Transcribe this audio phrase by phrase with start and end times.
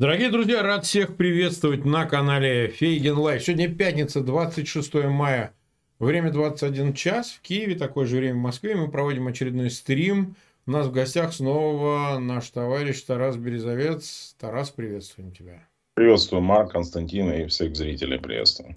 [0.00, 3.42] Дорогие друзья, рад всех приветствовать на канале Фейгин Live.
[3.42, 5.52] Сегодня пятница, 26 мая,
[5.98, 7.32] время 21 час.
[7.32, 8.74] В Киеве такое же время в Москве.
[8.74, 10.36] Мы проводим очередной стрим.
[10.64, 14.34] У нас в гостях снова наш товарищ Тарас Березовец.
[14.38, 15.68] Тарас, приветствуем тебя.
[15.92, 18.74] Приветствую, Марк, Константин и всех зрителей приветствую.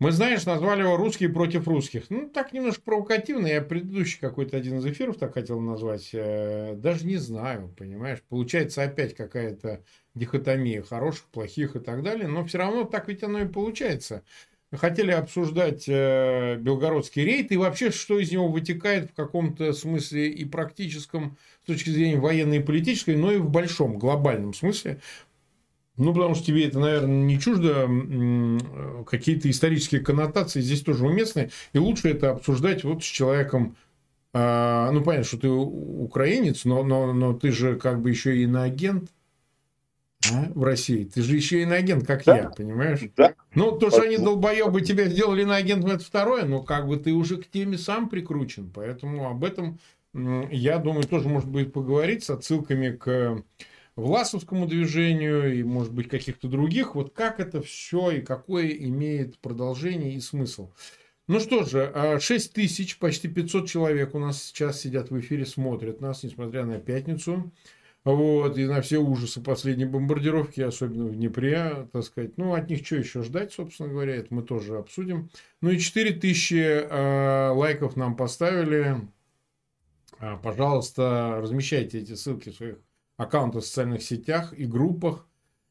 [0.00, 2.10] Мы, знаешь, назвали его «Русские против русских».
[2.10, 3.46] Ну, так немножко провокативно.
[3.46, 6.10] Я предыдущий какой-то один из эфиров так хотел назвать.
[6.12, 8.20] Э, даже не знаю, понимаешь.
[8.28, 9.84] Получается опять какая-то
[10.14, 12.28] дихотомия хороших, плохих и так далее.
[12.28, 14.22] Но все равно так ведь оно и получается.
[14.72, 20.46] Хотели обсуждать э, белгородский рейд и вообще, что из него вытекает в каком-то смысле и
[20.46, 25.00] практическом, с точки зрения военной и политической, но и в большом, глобальном смысле.
[25.98, 27.86] Ну, потому что тебе это, наверное, не чуждо.
[29.04, 31.50] Какие-то исторические коннотации здесь тоже уместны.
[31.74, 33.76] И лучше это обсуждать вот с человеком,
[34.32, 38.44] а, ну, понятно, что ты украинец, но, но, но ты же как бы еще и
[38.44, 39.10] иноагент
[40.30, 41.04] а, в России.
[41.04, 42.36] Ты же еще иноагент, как да?
[42.36, 43.00] я, понимаешь?
[43.16, 43.34] Да.
[43.54, 47.36] Ну, то, что они долбоебы тебя сделали иноагентом, это второе, но как бы ты уже
[47.36, 48.70] к теме сам прикручен.
[48.72, 49.78] Поэтому об этом,
[50.14, 53.42] я думаю, тоже может быть поговорить с отсылками к
[53.96, 56.94] власовскому движению и, может быть, каких-то других.
[56.94, 60.70] Вот как это все и какое имеет продолжение и смысл.
[61.28, 65.46] Ну что же, 6 а тысяч, почти 500 человек у нас сейчас сидят в эфире,
[65.46, 67.52] смотрят нас, несмотря на пятницу.
[68.04, 72.36] Вот, и на все ужасы последней бомбардировки, особенно в Днепре, так сказать.
[72.36, 75.30] Ну, от них что еще ждать, собственно говоря, это мы тоже обсудим.
[75.60, 78.96] Ну и 4 тысячи э, лайков нам поставили.
[80.18, 82.78] А, пожалуйста, размещайте эти ссылки в своих
[83.16, 85.28] аккаунты в социальных сетях и группах.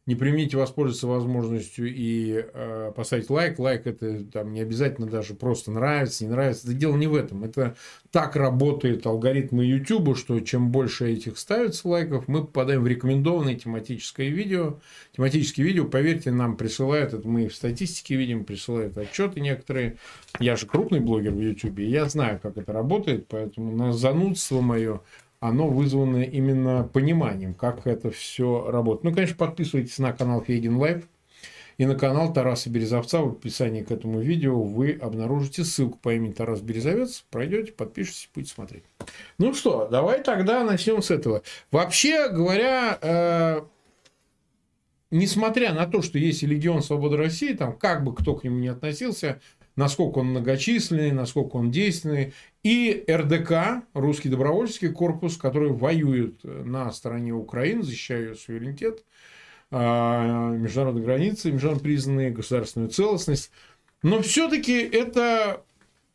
[0.07, 3.59] Не примите воспользоваться возможностью и э, поставить лайк.
[3.59, 6.67] Лайк это там не обязательно даже просто нравится, не нравится.
[6.67, 7.43] Это дело не в этом.
[7.43, 7.75] Это
[8.09, 14.29] так работает алгоритмы YouTube, что чем больше этих ставится лайков, мы попадаем в рекомендованное тематическое
[14.29, 14.79] видео.
[15.15, 19.97] Тематические видео, поверьте, нам присылают, это мы в статистике видим, присылают отчеты некоторые.
[20.39, 24.61] Я же крупный блогер в YouTube, и я знаю, как это работает, поэтому на занудство
[24.61, 25.01] мое
[25.41, 29.03] оно вызвано именно пониманием, как это все работает.
[29.03, 31.09] Ну, конечно, подписывайтесь на канал Фейгин Лайв
[31.77, 33.21] и на канал Тараса Березовца.
[33.21, 37.25] В описании к этому видео вы обнаружите ссылку по имени Тарас Березовец.
[37.31, 38.83] Пройдете, подпишитесь, будете смотреть.
[39.39, 41.41] Ну что, давай тогда начнем с этого.
[41.71, 43.61] Вообще говоря, э,
[45.09, 48.67] несмотря на то, что есть Легион Свободы России, там как бы кто к нему не
[48.67, 49.41] относился,
[49.75, 52.33] насколько он многочисленный, насколько он действенный.
[52.63, 59.03] И РДК, Русский добровольческий корпус, который воюет на стороне Украины, защищая ее суверенитет,
[59.71, 63.51] а, международные границы, международно признанные, государственную целостность.
[64.03, 65.63] Но все-таки это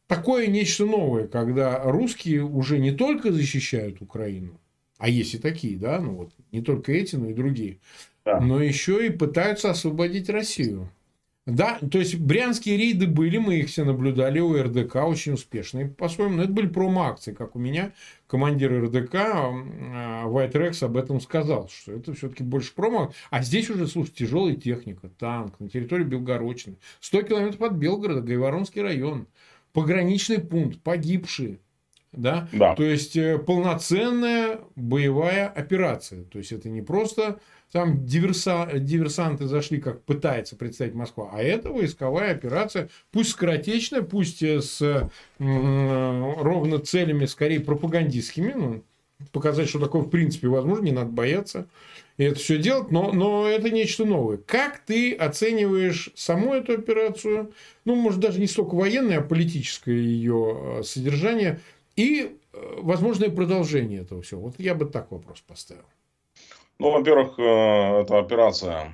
[0.07, 4.61] такое нечто новое, когда русские уже не только защищают Украину,
[4.99, 7.79] а есть и такие, да, ну вот не только эти, но и другие,
[8.25, 8.41] да.
[8.41, 10.91] но еще и пытаются освободить Россию.
[11.47, 16.37] Да, то есть брянские рейды были, мы их все наблюдали у РДК, очень успешные по-своему.
[16.37, 17.93] Но это были промо-акции, как у меня
[18.27, 23.13] командир РДК White Rex об этом сказал, что это все-таки больше промо.
[23.31, 26.79] А здесь уже, слушай, тяжелая техника, танк на территории Белгородчины.
[26.99, 29.29] 100 километров от Белгорода, Гайворонский район.
[29.73, 31.61] Пограничный пункт, погибшие.
[32.11, 32.49] Да?
[32.53, 32.75] Да.
[32.75, 36.25] То есть э, полноценная боевая операция.
[36.25, 37.39] То есть это не просто
[37.73, 38.69] там диверса...
[38.75, 44.81] диверсанты зашли, как пытается представить Москва, а это войсковая операция, пусть скоротечная, пусть э, с
[44.83, 48.83] э, ровно целями, скорее пропагандистскими, ну,
[49.33, 51.67] показать, что такое в принципе возможно, не надо бояться
[52.17, 54.39] и это все делать, но, но это нечто новое.
[54.39, 57.53] Как ты оцениваешь саму эту операцию,
[57.85, 61.61] ну, может, даже не столько военное, а политическое ее содержание
[61.95, 62.37] и
[62.79, 64.43] возможное продолжение этого всего?
[64.43, 65.85] Вот я бы так вопрос поставил.
[66.79, 68.93] Ну, во-первых, э, эта операция,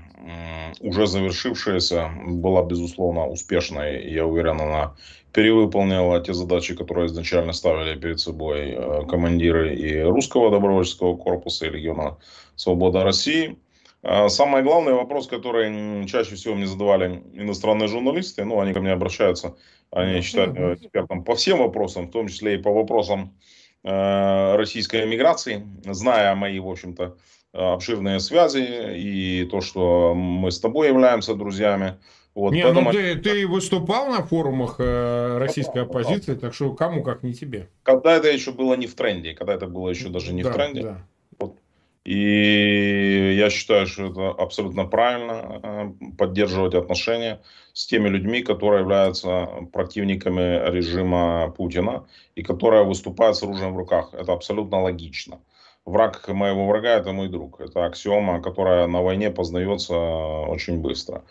[0.80, 4.08] уже завершившаяся, была, безусловно, успешной.
[4.08, 4.94] Я уверен, она
[5.32, 11.70] перевыполнила те задачи, которые изначально ставили перед собой э, командиры и русского добровольческого корпуса, и
[11.70, 12.18] Легиона
[12.54, 13.56] Свобода России.
[14.02, 18.92] А самый главный вопрос, который чаще всего мне задавали иностранные журналисты, ну, они ко мне
[18.92, 19.56] обращаются,
[19.90, 23.38] они считают меня экспертом по всем вопросам, в том числе и по вопросам
[23.84, 27.16] э, российской эмиграции, зная мои, в общем-то,
[27.52, 31.98] обширные связи и то, что мы с тобой являемся друзьями.
[32.34, 32.86] Вот, не, поэтому...
[32.86, 37.68] ну ты, ты выступал на форумах э, российской оппозиции, так что кому как не тебе.
[37.82, 40.54] Когда это еще было не в тренде, когда это было еще даже не да, в
[40.54, 40.82] тренде.
[40.82, 41.06] Да.
[41.38, 41.56] Вот.
[42.04, 47.42] И я считаю, что это абсолютно правильно э, поддерживать отношения
[47.74, 54.14] с теми людьми, которые являются противниками режима Путина и которые выступают с оружием в руках.
[54.14, 55.38] Это абсолютно логично.
[55.84, 57.60] Враг моего врага– это мой друг.
[57.60, 61.24] Это аксиома, которая на войне познается очень быстро.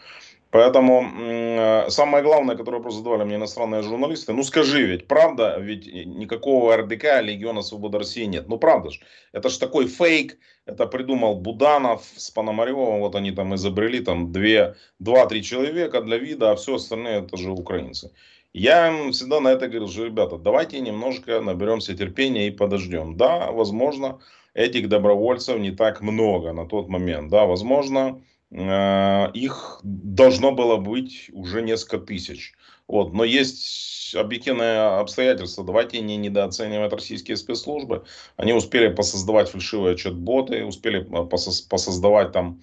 [0.51, 5.87] Поэтому э, самое главное, которое просто задавали мне иностранные журналисты, ну скажи, ведь правда, ведь
[5.87, 8.49] никакого РДК, Легиона Свободы России нет.
[8.49, 8.99] Ну правда же,
[9.31, 14.75] это же такой фейк, это придумал Буданов с Пономаревым, вот они там изобрели там две,
[14.99, 18.11] два-три человека для вида, а все остальное это же украинцы.
[18.53, 23.15] Я всегда на это говорил, что, ребята, давайте немножко наберемся терпения и подождем.
[23.15, 24.19] Да, возможно,
[24.53, 27.29] этих добровольцев не так много на тот момент.
[27.29, 28.21] Да, возможно,
[28.51, 32.53] Э, их должно было быть уже несколько тысяч.
[32.87, 33.13] Вот.
[33.13, 35.63] Но есть объективные обстоятельства.
[35.63, 38.03] Давайте не недооценивать российские спецслужбы.
[38.35, 41.25] Они успели посоздавать фальшивые чат-боты, успели э,
[41.69, 42.61] посоздавать там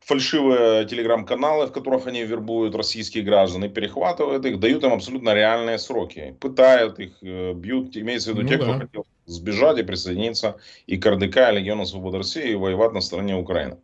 [0.00, 5.78] фальшивые телеграм-каналы, в которых они вербуют российских граждан и перехватывают их, дают им абсолютно реальные
[5.78, 6.36] сроки.
[6.40, 8.64] Пытают их, э, бьют, имеется в виду ну, те, да.
[8.64, 13.00] кто хотел сбежать и присоединиться и к РДК, и Легиону Свободы России, и воевать на
[13.00, 13.78] стороне Украины.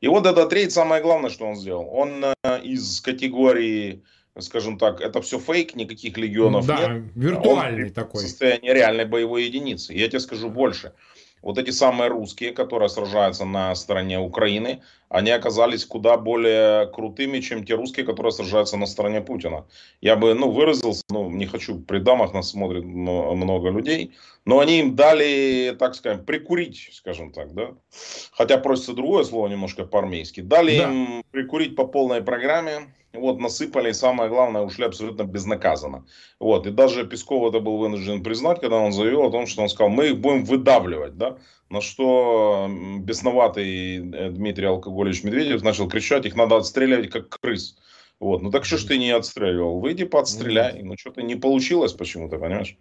[0.00, 4.02] И вот этот трейд, самое главное, что он сделал, он э, из категории
[4.38, 7.12] скажем так, это все фейк, никаких легионов да, нет.
[7.14, 8.22] виртуальный он такой.
[8.22, 9.92] Состояние реальной боевой единицы.
[9.92, 10.94] Я тебе скажу больше.
[11.42, 17.66] Вот эти самые русские, которые сражаются на стороне Украины, они оказались куда более крутыми, чем
[17.66, 19.66] те русские, которые сражаются на стороне Путина.
[20.00, 24.12] Я бы, ну, выразился, ну, не хочу, при дамах нас смотрит много людей,
[24.46, 27.72] но они им дали, так скажем, прикурить, скажем так, да.
[28.32, 30.40] Хотя просится другое слово немножко по-армейски.
[30.40, 30.84] Дали да.
[30.84, 36.06] им прикурить по полной программе, вот, насыпали, и самое главное, ушли абсолютно безнаказанно.
[36.40, 39.68] Вот, и даже Песков это был вынужден признать, когда он заявил о том, что он
[39.68, 41.36] сказал, мы их будем выдавливать, да,
[41.72, 42.68] на что
[43.00, 44.66] бесноватый э, Дмитрий
[45.02, 47.76] Алкоголевич Медведев начал кричать, их надо отстреливать как крыс.
[48.20, 48.40] Вот.
[48.40, 49.80] Ну так что ж ты не отстреливал?
[49.80, 50.82] Выйди, подстреляй.
[50.84, 52.76] Ну что-то не получилось почему-то, понимаешь?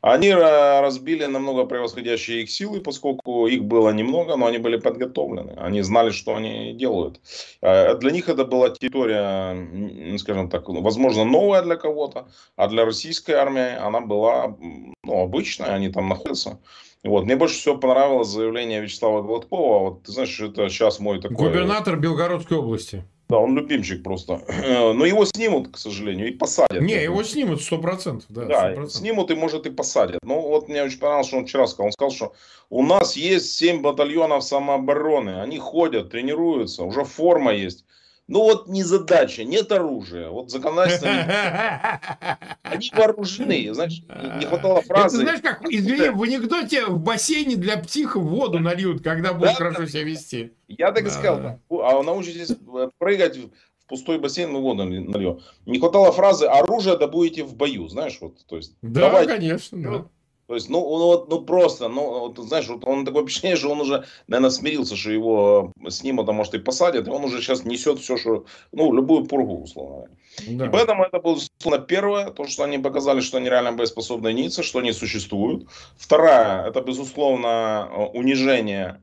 [0.00, 5.54] Они разбили намного превосходящие их силы, поскольку их было немного, но они были подготовлены.
[5.56, 7.20] Они знали, что они делают.
[7.60, 13.32] Э, для них это была территория, скажем так, возможно, новая для кого-то, а для российской
[13.32, 14.56] армии она была
[15.02, 16.60] ну, обычная, они там находятся.
[17.04, 17.24] Вот.
[17.24, 19.90] Мне больше всего понравилось заявление Вячеслава Гладкова.
[19.90, 21.36] Вот ты знаешь, это сейчас мой такой...
[21.36, 23.04] Губернатор Белгородской области.
[23.28, 24.42] Да, он любимчик просто.
[24.94, 26.80] Но его снимут, к сожалению, и посадят.
[26.80, 28.26] Не, его снимут сто процентов.
[28.30, 28.88] Да, да 100%.
[28.88, 30.20] снимут и, может, и посадят.
[30.22, 31.86] Но вот мне очень понравилось, что он вчера сказал.
[31.86, 32.32] Он сказал, что
[32.70, 35.40] у нас есть 7 батальонов самообороны.
[35.40, 37.84] Они ходят, тренируются, уже форма есть.
[38.26, 40.30] Ну вот не задача, нет оружия.
[40.30, 41.08] Вот законодательство...
[42.62, 43.74] Они вооружены.
[43.74, 44.02] Знаешь,
[44.40, 45.16] не хватало фразы...
[45.16, 49.86] Это знаешь, как, извини, в анекдоте в бассейне для психов воду нальют, когда будут хорошо
[49.86, 50.54] себя вести.
[50.68, 51.60] Я так и сказал.
[51.70, 53.50] А научитесь э, прыгать в
[53.88, 55.40] пустой бассейн, мы воду нальем.
[55.66, 58.74] Не хватало фразы оружие добудете в бою, знаешь, вот, то есть.
[58.80, 60.08] Да, давайте, конечно, да.
[60.46, 63.70] То есть, ну, ну, вот, ну просто, ну, вот, знаешь, вот он такое впечатление, что
[63.70, 67.64] он уже, наверное, смирился, что его снимут, а может и посадят, и он уже сейчас
[67.64, 70.08] несет все, что, ну, любую пургу, условно.
[70.46, 70.66] Да.
[70.66, 74.62] И поэтому это было, условно, первое, то, что они показали, что они реально боеспособные единицы,
[74.62, 75.66] что они существуют.
[75.96, 79.00] Второе, это, безусловно, унижение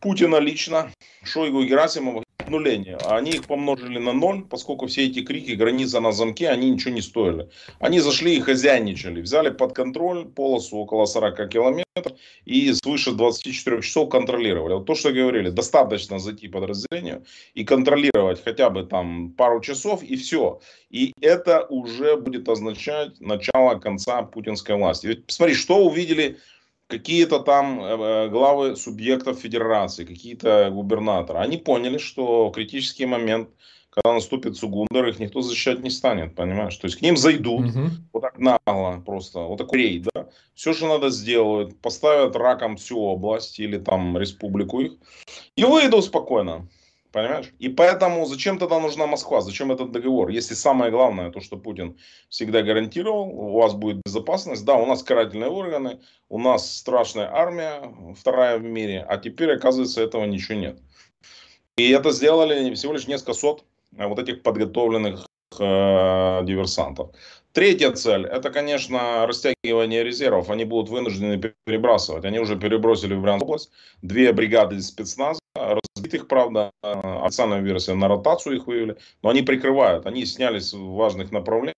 [0.00, 0.92] Путина лично,
[1.24, 2.98] Шойгу и Герасимова обнуление.
[3.06, 7.00] Они их помножили на ноль, поскольку все эти крики, граница на замке, они ничего не
[7.00, 7.48] стоили.
[7.78, 9.22] Они зашли и хозяйничали.
[9.22, 12.12] Взяли под контроль полосу около 40 километров
[12.44, 14.74] и свыше 24 часов контролировали.
[14.74, 17.24] Вот то, что говорили, достаточно зайти подразделению
[17.54, 20.60] и контролировать хотя бы там пару часов и все.
[20.90, 25.06] И это уже будет означать начало конца путинской власти.
[25.06, 26.36] Ведь посмотри, что увидели
[26.90, 33.48] какие-то там э, э, главы субъектов федерации, какие-то губернаторы, они поняли, что критический момент,
[33.90, 36.76] когда наступит Сугундер, их никто защищать не станет, понимаешь?
[36.76, 37.90] То есть к ним зайдут, угу.
[38.12, 40.28] вот так нагло просто, вот такой рейд, да?
[40.54, 44.92] Все, что надо сделают, поставят раком всю область или там республику их,
[45.56, 46.68] и выйдут спокойно.
[47.12, 47.52] Понимаешь?
[47.58, 49.40] И поэтому зачем тогда нужна Москва?
[49.40, 50.28] Зачем этот договор?
[50.28, 51.98] Если самое главное, то, что Путин
[52.28, 54.64] всегда гарантировал, у вас будет безопасность.
[54.64, 60.02] Да, у нас карательные органы, у нас страшная армия, вторая в мире, а теперь, оказывается,
[60.02, 60.78] этого ничего нет.
[61.76, 63.64] И это сделали всего лишь несколько сот
[63.96, 65.26] э, вот этих подготовленных
[65.58, 67.10] э, диверсантов.
[67.52, 70.50] Третья цель, это, конечно, растягивание резервов.
[70.50, 72.24] Они будут вынуждены перебрасывать.
[72.24, 75.39] Они уже перебросили в Брянскую область две бригады спецназа,
[75.74, 80.06] разбитых, правда, официальная версия на ротацию их вывели, но они прикрывают.
[80.06, 81.74] Они снялись в важных направлениях.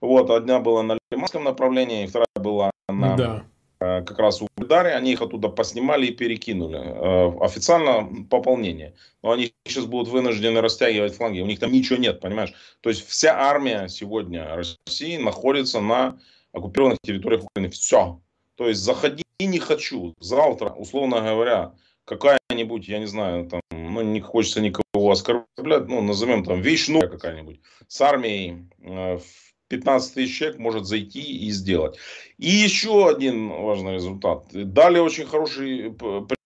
[0.00, 3.44] Вот, одна была на Лиманском направлении, вторая была на да.
[3.84, 4.94] Э, как раз у Бульдаре.
[4.94, 6.78] Они их оттуда поснимали и перекинули.
[6.78, 8.94] Э, официально пополнение.
[9.22, 11.40] Но они сейчас будут вынуждены растягивать фланги.
[11.40, 12.52] У них там ничего нет, понимаешь?
[12.80, 16.18] То есть вся армия сегодня России находится на
[16.52, 17.70] оккупированных территориях Украины.
[17.70, 18.20] Все.
[18.56, 21.72] То есть заходить и не хочу завтра, условно говоря,
[22.04, 27.08] какая-нибудь, я не знаю, там, ну, не хочется никого оскорблять, ну, назовем там вещь новая
[27.08, 31.96] какая-нибудь, с армией э, в 15 тысяч человек может зайти и сделать.
[32.38, 34.46] И еще один важный результат.
[34.52, 35.96] Дали очень хороший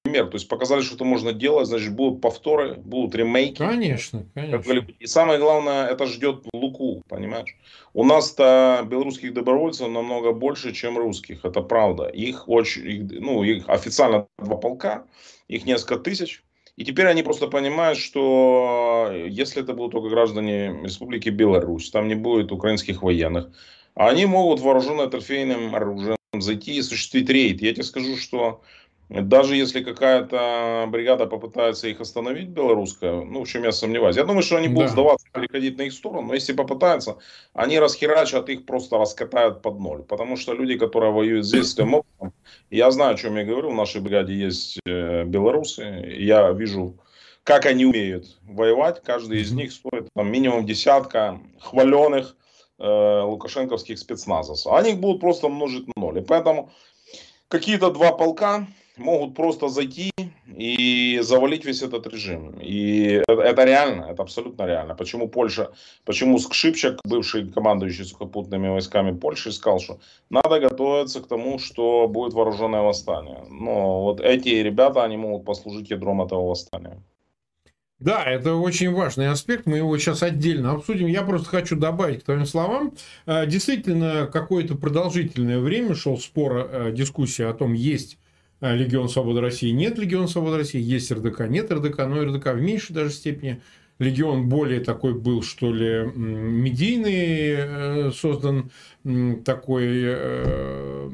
[0.09, 0.27] пример.
[0.27, 3.59] То есть показали, что это можно делать, значит, будут повторы, будут ремейки.
[3.59, 4.87] Конечно, конечно.
[4.99, 7.57] И самое главное, это ждет Луку, понимаешь?
[7.95, 12.09] У нас-то белорусских добровольцев намного больше, чем русских, это правда.
[12.09, 15.05] Их очень, их, ну, их официально два полка,
[15.49, 16.43] их несколько тысяч.
[16.77, 22.15] И теперь они просто понимают, что если это будут только граждане Республики Беларусь, там не
[22.15, 23.51] будет украинских военных,
[23.95, 27.63] они могут вооруженные трофейным оружием зайти и осуществить рейд.
[27.63, 28.63] Я тебе скажу, что
[29.09, 34.17] даже если какая-то бригада попытается их остановить, белорусская, ну, в чем я сомневаюсь.
[34.17, 34.93] Я думаю, что они будут да.
[34.93, 36.29] сдаваться, переходить на их сторону.
[36.29, 37.17] Но если попытаются,
[37.55, 40.03] они расхерачат их, просто раскатают под ноль.
[40.03, 42.35] Потому что люди, которые воюют здесь тем опытом,
[42.71, 45.83] я знаю, о чем я говорю, в нашей бригаде есть э, белорусы.
[46.19, 46.99] Я вижу,
[47.45, 49.03] как они умеют воевать.
[49.03, 52.37] Каждый из них стоит там, минимум десятка хваленых
[52.79, 54.67] э, лукашенковских спецназов.
[54.67, 56.19] Они их будут просто множить на ноль.
[56.19, 56.71] И поэтому
[57.49, 58.67] какие-то два полка
[58.99, 60.11] могут просто зайти
[60.47, 62.59] и завалить весь этот режим.
[62.61, 64.95] И это, реально, это абсолютно реально.
[64.95, 65.71] Почему Польша,
[66.05, 69.99] почему Скшипчак, бывший командующий сухопутными войсками Польши, сказал, что
[70.31, 73.45] надо готовиться к тому, что будет вооруженное восстание.
[73.49, 77.03] Но вот эти ребята, они могут послужить ядром этого восстания.
[78.01, 81.09] Да, это очень важный аспект, мы его сейчас отдельно обсудим.
[81.09, 82.95] Я просто хочу добавить к твоим словам.
[83.27, 88.19] Э, действительно, какое-то продолжительное время шел спор, э, дискуссия о том, есть
[88.61, 92.93] Легион Свободы России, нет Легиона Свободы России, есть РДК, нет РДК, но РДК в меньшей
[92.93, 93.61] даже степени.
[93.99, 98.71] Легион более такой был, что ли, медийный, э, создан
[99.45, 101.09] такой, э,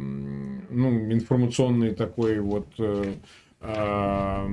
[0.71, 3.15] ну, информационный такой вот э,
[3.61, 4.47] а,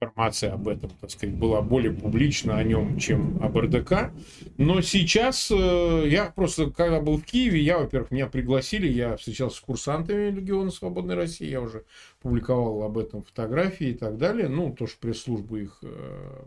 [0.00, 4.12] информация об этом, так сказать, была более публична о нем, чем об РДК.
[4.56, 9.56] Но сейчас э, я просто, когда был в Киеве, я, во-первых, меня пригласили, я встречался
[9.56, 11.84] с курсантами Легиона Свободной России, я уже
[12.20, 14.48] публиковал об этом фотографии и так далее.
[14.48, 16.44] Ну, то, что пресс-служба их э,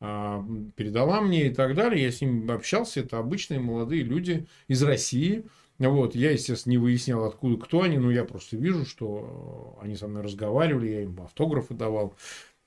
[0.00, 0.42] а,
[0.76, 2.02] передала мне и так далее.
[2.02, 3.00] Я с ними общался.
[3.00, 5.44] Это обычные молодые люди из России.
[5.78, 10.08] Вот, я, естественно, не выяснял, откуда кто они, но я просто вижу, что они со
[10.08, 12.14] мной разговаривали, я им автографы давал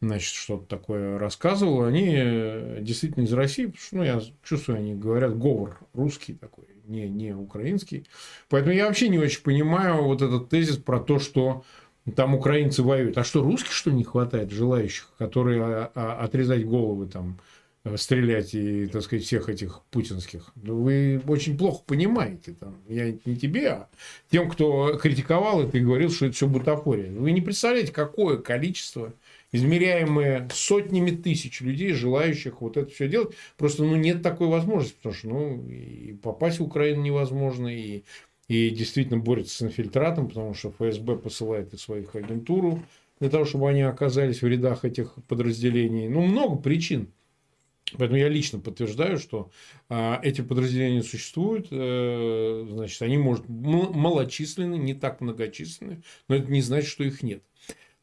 [0.07, 4.95] значит, что-то такое рассказывал, они э, действительно из России, потому что, ну, я чувствую, они
[4.95, 8.07] говорят говор русский такой, не, не украинский.
[8.49, 11.63] Поэтому я вообще не очень понимаю вот этот тезис про то, что
[12.15, 13.17] там украинцы воюют.
[13.17, 17.39] А что, русских, что не хватает желающих, которые а, а, отрезать головы там,
[17.85, 20.51] э, стрелять и, так сказать, всех этих путинских.
[20.55, 22.53] Вы очень плохо понимаете.
[22.59, 22.75] Там.
[22.89, 23.89] Я не тебе, а
[24.29, 27.11] тем, кто критиковал это и говорил, что это все бутафория.
[27.11, 29.13] Вы не представляете, какое количество
[29.53, 33.35] измеряемые сотнями тысяч людей, желающих вот это все делать.
[33.55, 38.03] Просто ну, нет такой возможности, потому что ну, и попасть в Украину невозможно, и,
[38.49, 42.83] и действительно борется с инфильтратом, потому что ФСБ посылает и своих агентуру
[43.19, 46.09] для того, чтобы они оказались в рядах этих подразделений.
[46.09, 47.13] Ну, много причин.
[47.97, 49.51] Поэтому я лично подтверждаю, что
[49.87, 56.61] а, эти подразделения существуют, э, значит, они, может, малочисленны, не так многочисленны, но это не
[56.61, 57.43] значит, что их нет.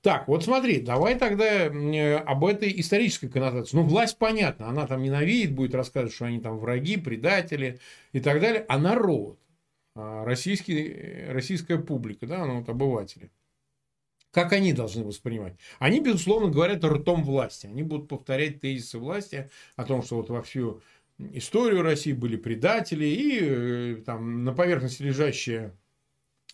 [0.02, 3.76] Так, вот смотри, давай тогда об этой исторической коннотации.
[3.76, 7.80] Ну, власть, понятно, она там ненавидит, будет рассказывать, что они там враги, предатели
[8.12, 8.64] и так далее.
[8.68, 9.38] А народ,
[9.94, 13.30] а российский, российская публика, да, ну, вот обыватели,
[14.30, 15.56] как они должны воспринимать?
[15.78, 17.66] Они, безусловно, говорят ртом власти.
[17.66, 20.80] Они будут повторять тезисы власти о том, что вот во всю
[21.18, 23.04] историю России были предатели.
[23.04, 25.76] И э, там на поверхности лежащие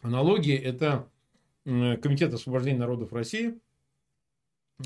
[0.01, 1.09] аналогии– это
[1.67, 3.59] Комитет освобождения народов России,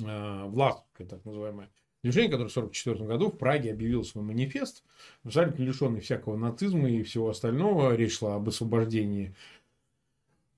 [0.00, 1.68] э, Власовское так называемое
[2.02, 4.82] движение, которое в 1944 году в Праге объявило свой манифест,
[5.22, 7.94] абсолютно лишенный всякого нацизма и всего остального.
[7.94, 9.34] Речь шла об освобождении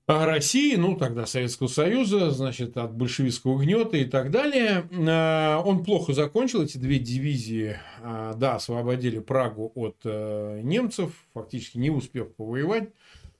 [0.07, 4.87] России, ну тогда Советского Союза, значит, от большевистского гнета и так далее.
[4.91, 11.89] Э, он плохо закончил, эти две дивизии, э, да, освободили Прагу от немцев, фактически не
[11.89, 12.91] успев повоевать.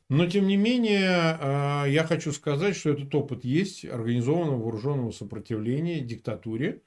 [0.09, 6.01] Но, тем не менее, а, я хочу сказать, что этот опыт есть организованного вооруженного сопротивления
[6.01, 6.81] диктатуре.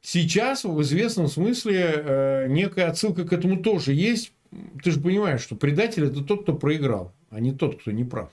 [0.00, 4.32] Сейчас, в известном смысле, э, некая отсылка к этому тоже есть.
[4.82, 8.30] Ты же понимаешь, что предатель– это тот, кто проиграл, а не тот, кто не прав.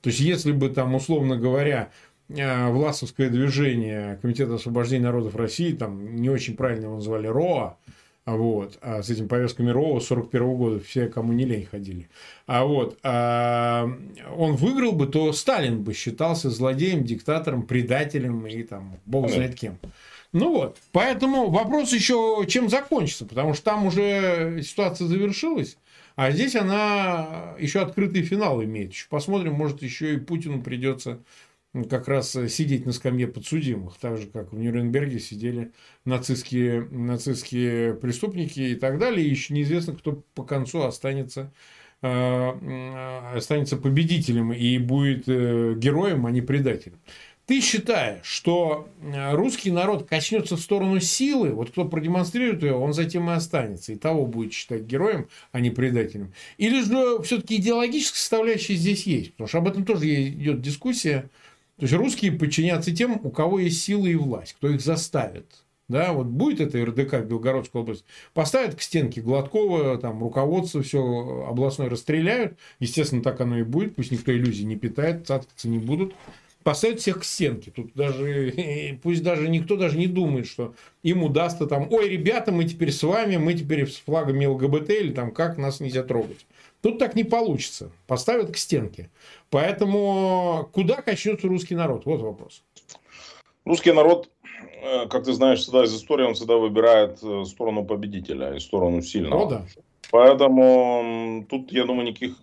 [0.00, 1.90] То есть, если бы там, условно говоря,
[2.28, 7.76] э, власовское движение Комитета освобождения народов России, там не очень правильно его называли РОА,
[8.26, 12.08] Вот, а с этим повесткой мирового 41 года все, кому не лень, ходили.
[12.46, 13.86] А вот, а
[14.36, 19.78] он выиграл бы, то Сталин бы считался злодеем, диктатором, предателем и там, бог знает кем.
[20.32, 25.76] Ну вот, поэтому вопрос еще чем закончится, потому что там уже ситуация завершилась,
[26.16, 28.94] а здесь она еще открытый финал имеет.
[29.10, 31.18] Посмотрим, может еще и Путину придется
[31.82, 35.72] как раз э, сидеть на скамье подсудимых, так же, как в Нюрнберге сидели
[36.04, 39.26] нацистские, нацистские преступники и так далее.
[39.26, 41.52] И еще неизвестно, кто по концу останется,
[42.02, 46.98] э, останется победителем и будет э, героем, а не предателем.
[47.46, 53.28] Ты считаешь, что русский народ качнется в сторону силы, вот кто продемонстрирует ее, он затем
[53.28, 56.32] и останется, и того будет считать героем, а не предателем.
[56.56, 61.28] Или же все-таки идеологическая составляющая здесь есть, потому что об этом тоже идет дискуссия
[61.76, 65.46] то есть русские подчинятся тем, у кого есть силы и власть, кто их заставит.
[65.86, 71.46] Да, вот будет это РДК в Белгородской области, поставят к стенке Гладкова, там руководство все
[71.46, 76.14] областное расстреляют, естественно, так оно и будет, пусть никто иллюзий не питает, цаткаться не будут,
[76.62, 77.70] поставят всех к стенке.
[77.70, 82.64] Тут даже, пусть даже никто даже не думает, что им удастся там, ой, ребята, мы
[82.64, 86.46] теперь с вами, мы теперь с флагами ЛГБТ или там как нас нельзя трогать.
[86.84, 87.90] Тут так не получится.
[88.06, 89.08] Поставят к стенке.
[89.48, 92.04] Поэтому куда качнется русский народ?
[92.04, 92.62] Вот вопрос.
[93.64, 94.28] Русский народ,
[94.82, 99.00] э, как ты знаешь, всегда из истории, он всегда выбирает э, сторону победителя и сторону
[99.00, 99.46] сильного.
[99.46, 99.64] О, да.
[100.10, 102.36] Поэтому тут, я думаю, никаких,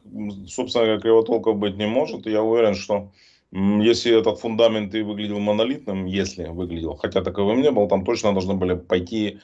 [0.48, 2.26] собственно говоря, кривотолков быть не может.
[2.26, 3.12] я уверен, что
[3.52, 8.56] если этот фундамент и выглядел монолитным, если выглядел, хотя таковым не был, там точно должны
[8.56, 9.40] были пойти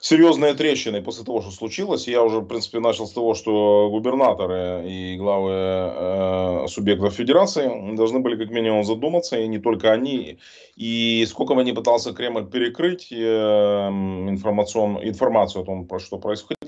[0.00, 2.08] серьезные трещины после того, что случилось.
[2.08, 8.20] Я уже, в принципе, начал с того, что губернаторы и главы э, субъектов федерации должны
[8.20, 10.38] были как минимум задуматься, и не только они.
[10.76, 16.18] И сколько бы ни пытался Кремль перекрыть э, информацион, информацию о том, про что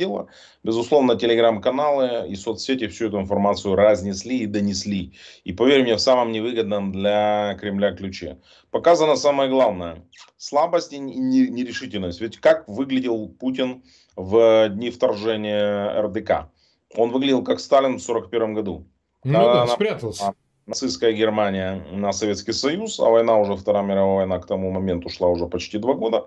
[0.02, 0.28] происходило,
[0.62, 5.12] безусловно, телеграм-каналы и соцсети всю эту информацию разнесли и донесли.
[5.44, 8.38] И поверь мне, в самом невыгодном для Кремля ключе.
[8.70, 10.04] Показано самое главное–
[10.36, 12.20] слабость и нерешительность.
[12.20, 13.82] Ведь как выглядел Путин
[14.16, 16.50] в дни вторжения РДК?
[16.96, 18.86] Он выглядел как Сталин в 1941 году.
[19.24, 20.34] Ну да, спрятался
[20.66, 25.28] нацистская Германия на Советский Союз, а война уже, Вторая мировая война к тому моменту шла
[25.28, 26.26] уже почти два года,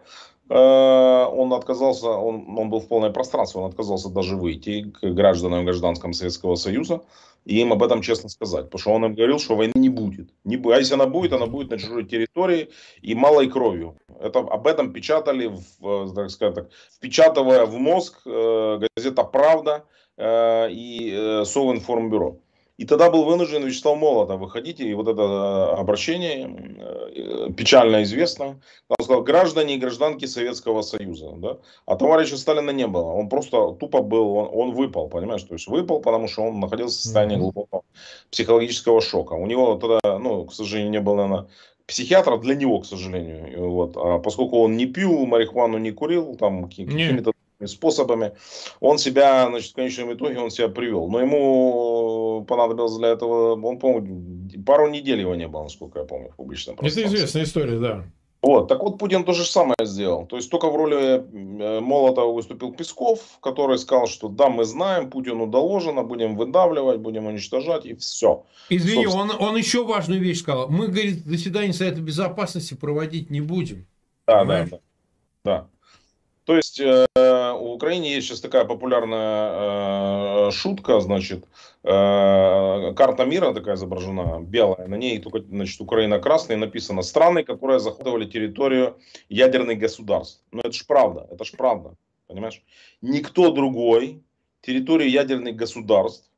[0.49, 5.65] э, он отказался, он, он был в полное пространство, он отказался даже выйти к гражданам
[5.65, 7.01] гражданском Советского Союза
[7.45, 8.65] и им об этом честно сказать.
[8.65, 10.29] Потому что он им говорил, что войны не будет.
[10.43, 12.69] Не, а если она будет, она будет на чужой территории
[13.01, 13.95] и малой кровью.
[14.19, 19.85] Это, об этом печатали, в, так сказать, так, впечатывая в мозг э, газета «Правда»
[20.17, 22.37] э, и э, Совинформбюро.
[22.77, 26.75] И тогда был вынужден Вячеслав Молотов выходить, и вот это э, обращение
[27.15, 28.59] э, печально известно.
[28.89, 31.31] Он сказал, граждане и гражданки Советского Союза.
[31.37, 31.57] Да?
[31.85, 33.13] А товарища Сталина не было.
[33.13, 35.43] Он просто тупо был, он, он выпал, понимаешь?
[35.43, 37.83] То есть выпал, потому что он находился в состоянии глубокого
[38.29, 39.33] психологического шока.
[39.33, 41.47] У него тогда, ну, к сожалению, не было, наверное,
[41.87, 43.69] психиатра для него, к сожалению.
[43.69, 43.95] Вот.
[43.95, 47.31] А поскольку он не пил марихуану, не курил, там какими-то
[47.65, 48.33] способами,
[48.81, 51.07] он себя, значит, в конечном итоге он себя привел.
[51.07, 56.29] Но ему понадобилось для этого, он, по-моему, пару недель его не было, насколько я помню,
[56.31, 57.03] в публичном пространстве.
[57.03, 58.03] Это известная история, да.
[58.41, 60.27] Вот, так вот Путин то же самое сделал.
[60.27, 65.09] То есть только в роли э, Молотова выступил Песков, который сказал, что да, мы знаем,
[65.09, 68.43] Путину доложено, будем выдавливать, будем уничтожать и все.
[68.69, 70.69] Извини, он, он еще важную вещь сказал.
[70.69, 73.87] Мы, говорит, заседание Совета Безопасности проводить не будем.
[74.27, 74.79] Да, да, да.
[75.43, 75.67] да.
[76.45, 81.45] То есть э, в Украине есть сейчас такая популярная э, шутка, значит,
[81.83, 87.79] э, карта мира такая изображена, белая, на ней только, значит, Украина красная, написано страны, которые
[87.79, 90.43] захватывали территорию ядерных государств.
[90.51, 91.95] Но это ж правда, это ж правда,
[92.27, 92.61] понимаешь?
[93.01, 94.21] Никто другой
[94.61, 96.29] территорию ядерных государств,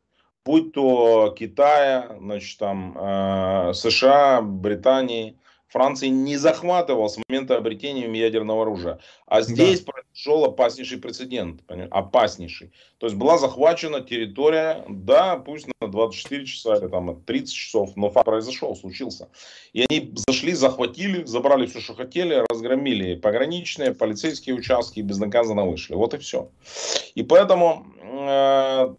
[0.46, 5.38] будь то Китая, значит, там, э, США, Британии,
[5.68, 9.00] Франции не захватывал с момента обретения ядерного оружия.
[9.26, 9.92] А здесь да.
[9.92, 11.62] произошел опаснейший прецедент.
[11.92, 12.72] Опаснейший.
[13.00, 18.10] То есть была захвачена территория, да, пусть на 24 часа или там 30 часов, но
[18.10, 19.30] факт произошел, случился.
[19.74, 25.96] И они зашли, захватили, забрали все, что хотели, разгромили пограничные, полицейские участки и безнаказанно вышли.
[25.96, 26.50] Вот и все.
[27.16, 28.96] И поэтому э,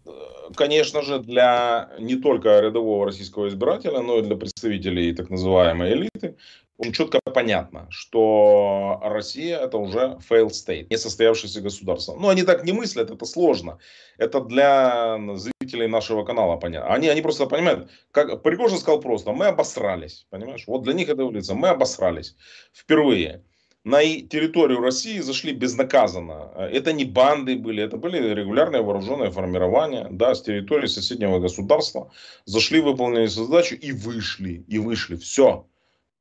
[0.55, 6.35] конечно же, для не только рядового российского избирателя, но и для представителей так называемой элиты,
[6.79, 12.15] очень четко понятно, что Россия это уже failed state, не состоявшееся государство.
[12.15, 13.79] Но они так не мыслят, это сложно.
[14.17, 16.93] Это для зрителей нашего канала понятно.
[16.93, 20.63] Они, они просто понимают, как Пригожин сказал просто, мы обосрались, понимаешь?
[20.67, 22.37] Вот для них это улица, мы обосрались
[22.73, 23.43] впервые.
[23.83, 26.51] На территорию России зашли безнаказанно.
[26.57, 32.11] Это не банды были, это были регулярные вооруженные формирования, да, с территории соседнего государства.
[32.45, 35.15] Зашли, выполнили задачу и вышли, и вышли.
[35.15, 35.65] Все.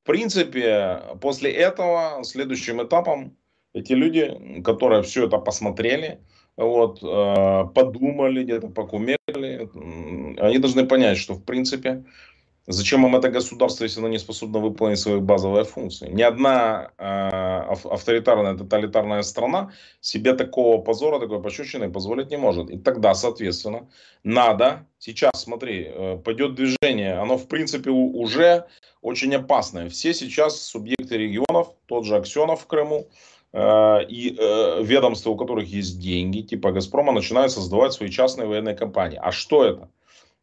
[0.02, 3.36] В принципе, после этого следующим этапом
[3.74, 6.20] эти люди, которые все это посмотрели,
[6.56, 9.68] вот, э, подумали, где-то покумекали,
[10.40, 12.04] они должны понять, что в принципе
[12.70, 16.10] Зачем им это государство, если оно не способно выполнить свои базовые функции?
[16.10, 22.68] Ни одна э, авторитарная, тоталитарная страна себе такого позора, такой пощечины позволить не может.
[22.68, 23.88] И тогда, соответственно,
[24.22, 28.66] надо, сейчас, смотри, э, пойдет движение, оно в принципе уже
[29.00, 29.88] очень опасное.
[29.88, 33.08] Все сейчас субъекты регионов, тот же Аксенов в Крыму,
[33.54, 38.76] э, и э, ведомства, у которых есть деньги, типа Газпрома, начинают создавать свои частные военные
[38.76, 39.18] компании.
[39.22, 39.88] А что это?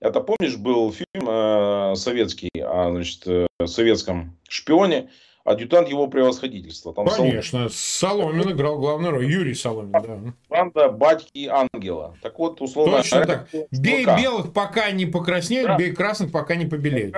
[0.02, 5.10] Это, помнишь, был фильм э, советский, о значит, э, советском шпионе,
[5.46, 6.94] адъютант его превосходительства.
[6.94, 10.34] Там Конечно, Соломин, Соломин играл главную роль, Юрий Соломин, да.
[10.50, 12.18] Банда батьки ангела.
[12.22, 13.68] Так вот, условно Точно говоря, так.
[13.72, 14.22] Бей СВК.
[14.22, 15.78] белых, пока не покраснеют, да.
[15.78, 17.16] бей красных, пока не побелеют.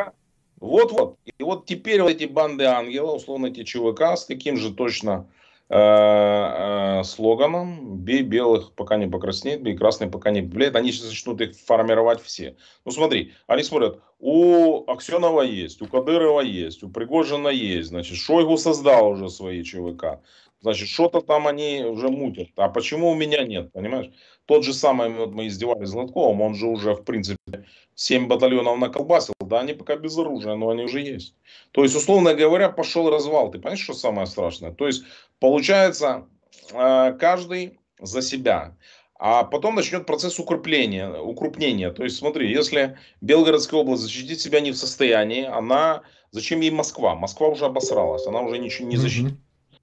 [0.60, 1.18] Вот-вот.
[1.26, 5.30] И вот теперь вот эти банды ангела, условно эти ЧВК с таким же точно Э,
[5.30, 5.37] э,
[5.70, 10.78] слоганом «Бей белых, пока не покраснеет, бей красный, пока не блеет».
[10.78, 12.56] Они сейчас начнут их формировать все.
[12.86, 18.58] Ну смотри, они смотрят, у Аксенова есть, у Кадырова есть, у Пригожина есть, значит, Шойгу
[18.58, 20.22] создал уже свои ЧВК.
[20.62, 22.50] Значит, что-то там они уже мутят.
[22.56, 24.12] А почему у меня нет, понимаешь?
[24.46, 28.80] Тот же самый, вот мы издевались с Гладковым, он же уже, в принципе, 7 батальонов
[28.80, 29.34] наколбасил.
[29.48, 31.34] Да, они пока без оружия, но они уже есть.
[31.72, 33.52] То есть, условно говоря, пошел развал.
[33.52, 34.72] Ты понимаешь, что самое страшное?
[34.72, 35.04] То есть,
[35.40, 36.28] получается,
[36.74, 38.76] э, каждый за себя.
[39.20, 41.92] А потом начнет процесс укрепления, укрупнения.
[41.92, 46.04] То есть, смотри, если Белгородская область защитить себя не в состоянии, она...
[46.32, 47.16] Зачем ей Москва?
[47.16, 49.34] Москва уже обосралась, она уже ничего не защитит.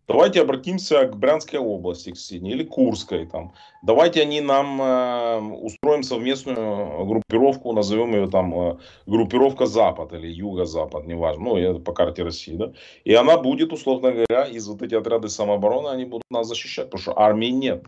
[0.07, 3.27] Давайте обратимся к Брянской области, к соседней, или Курской.
[3.27, 3.55] Там.
[3.83, 11.07] Давайте они нам э, устроим совместную группировку, назовем ее там э, группировка Запад или Юго-Запад,
[11.07, 12.73] неважно, ну, это по карте России, да.
[13.05, 17.01] И она будет, условно говоря, из вот эти отряды самообороны, они будут нас защищать, потому
[17.01, 17.85] что армии нет.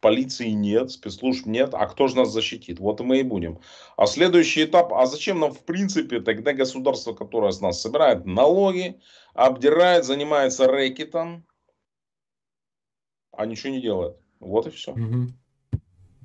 [0.00, 2.78] Полиции нет, спецслужб нет, а кто же нас защитит?
[2.78, 3.58] Вот мы и будем.
[3.96, 9.00] А следующий этап, а зачем нам в принципе тогда государство, которое с нас собирает налоги,
[9.32, 11.46] обдирает, занимается рэкетом,
[13.36, 14.16] а ничего не делает.
[14.40, 14.92] Вот и все.
[14.92, 15.28] Угу.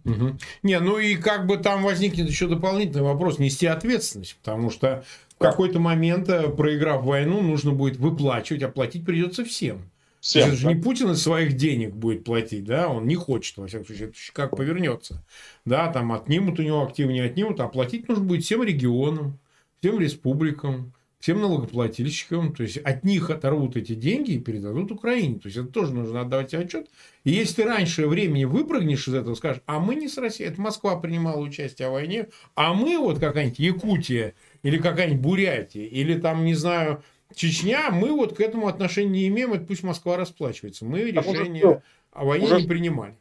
[0.05, 0.37] Угу.
[0.63, 5.03] Не, ну и как бы там возникнет еще дополнительный вопрос нести ответственность, потому что
[5.35, 9.89] в какой-то момент, э, проиграв войну, нужно будет выплачивать, оплатить придется всем.
[10.19, 10.73] Всем, это же да?
[10.73, 14.17] не Путин из своих денег будет платить, да, он не хочет, во всяком случае, это
[14.33, 15.23] как повернется.
[15.65, 19.39] Да, там отнимут у него активы, не отнимут, а платить нужно будет всем регионам,
[19.79, 25.39] всем республикам, всем налогоплательщикам, то есть от них оторвут эти деньги и передадут Украине.
[25.39, 26.89] То есть это тоже нужно отдавать отчет.
[27.25, 30.61] И если ты раньше времени выпрыгнешь из этого, скажешь, а мы не с Россией, это
[30.61, 36.45] Москва принимала участие в войне, а мы вот какая-нибудь Якутия или какая-нибудь Бурятия, или там,
[36.45, 37.03] не знаю,
[37.35, 40.85] Чечня, мы вот к этому отношения не имеем, это пусть Москва расплачивается.
[40.85, 42.61] Мы решение о войне уже...
[42.61, 43.15] не принимали.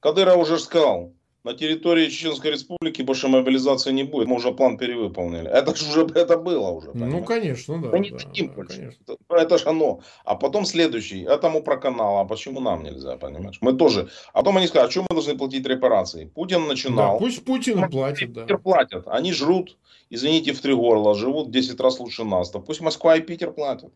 [0.00, 1.12] Кадыров уже сказал,
[1.44, 4.28] на территории Чеченской Республики больше мобилизации не будет.
[4.28, 5.50] Мы уже план перевыполнили.
[5.50, 6.88] Это же уже это было уже.
[6.88, 7.18] Ну, понимаете?
[7.18, 7.88] Ну, конечно, да.
[7.88, 8.94] Мы не да, да, больше.
[9.06, 10.00] Это, это же оно.
[10.24, 11.22] А потом следующий.
[11.22, 12.18] Этому про канал.
[12.18, 13.58] А почему нам нельзя, понимаешь?
[13.60, 14.08] Мы тоже.
[14.32, 16.26] А потом они скажут, а что мы должны платить репарации?
[16.26, 17.14] Путин начинал.
[17.14, 18.42] Да, пусть Путин платит, да.
[18.42, 19.08] Питер платят.
[19.08, 19.76] Они жрут,
[20.10, 21.14] извините, в три горла.
[21.14, 22.50] Живут 10 раз лучше нас.
[22.50, 23.92] То пусть Москва и Питер платят.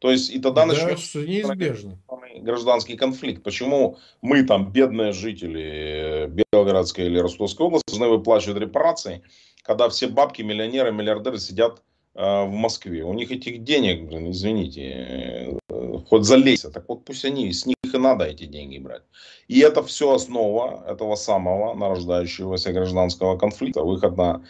[0.00, 1.98] То есть и тогда да, начнется неизбежно.
[2.36, 3.42] гражданский конфликт.
[3.42, 9.22] Почему мы там, бедные жители Белгородской или Ростовской области, должны выплачивать репарации,
[9.62, 11.82] когда все бабки, миллионеры, миллиардеры сидят
[12.14, 13.04] э, в Москве.
[13.04, 16.72] У них этих денег, блин, извините, э, хоть залезть.
[16.72, 19.02] Так вот пусть они, с них и надо эти деньги брать.
[19.48, 23.82] И это все основа этого самого нарождающегося гражданского конфликта.
[23.82, 24.42] Выход на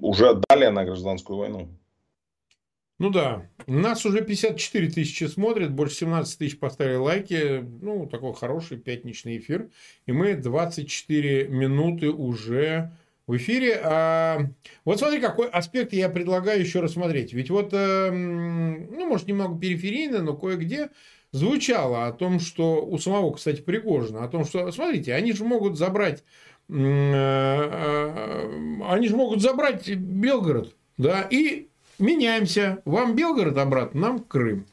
[0.00, 1.68] уже далее на гражданскую войну.
[2.98, 7.64] Ну да, нас уже 54 тысячи смотрят, больше 17 тысяч поставили лайки.
[7.80, 9.70] Ну, такой хороший пятничный эфир.
[10.06, 12.90] И мы 24 минуты уже
[13.28, 13.80] в эфире.
[13.84, 14.40] А
[14.84, 17.32] вот смотри, какой аспект я предлагаю еще рассмотреть.
[17.32, 20.90] Ведь вот, э, ну, может, немного периферийно, но кое-где
[21.30, 25.78] звучало о том, что у самого, кстати, Пригожина, о том, что, смотрите, они же могут
[25.78, 26.24] забрать,
[26.68, 32.82] э, э, они же могут забрать Белгород, да, и меняемся.
[32.84, 34.66] Вам Белгород обратно, нам Крым.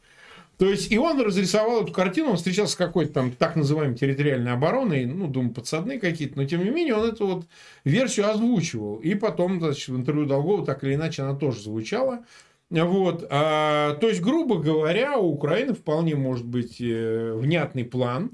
[0.57, 4.53] То есть, и он разрисовал эту картину, он встречался с какой-то там так называемой территориальной
[4.53, 7.45] обороной, ну, думаю, подсадные какие-то, но тем не менее он эту вот
[7.83, 8.95] версию озвучивал.
[8.97, 12.23] И потом, значит, в интервью Долгова так или иначе она тоже звучала.
[12.69, 18.31] Вот, а, то есть, грубо говоря, у Украины вполне может быть э, внятный план.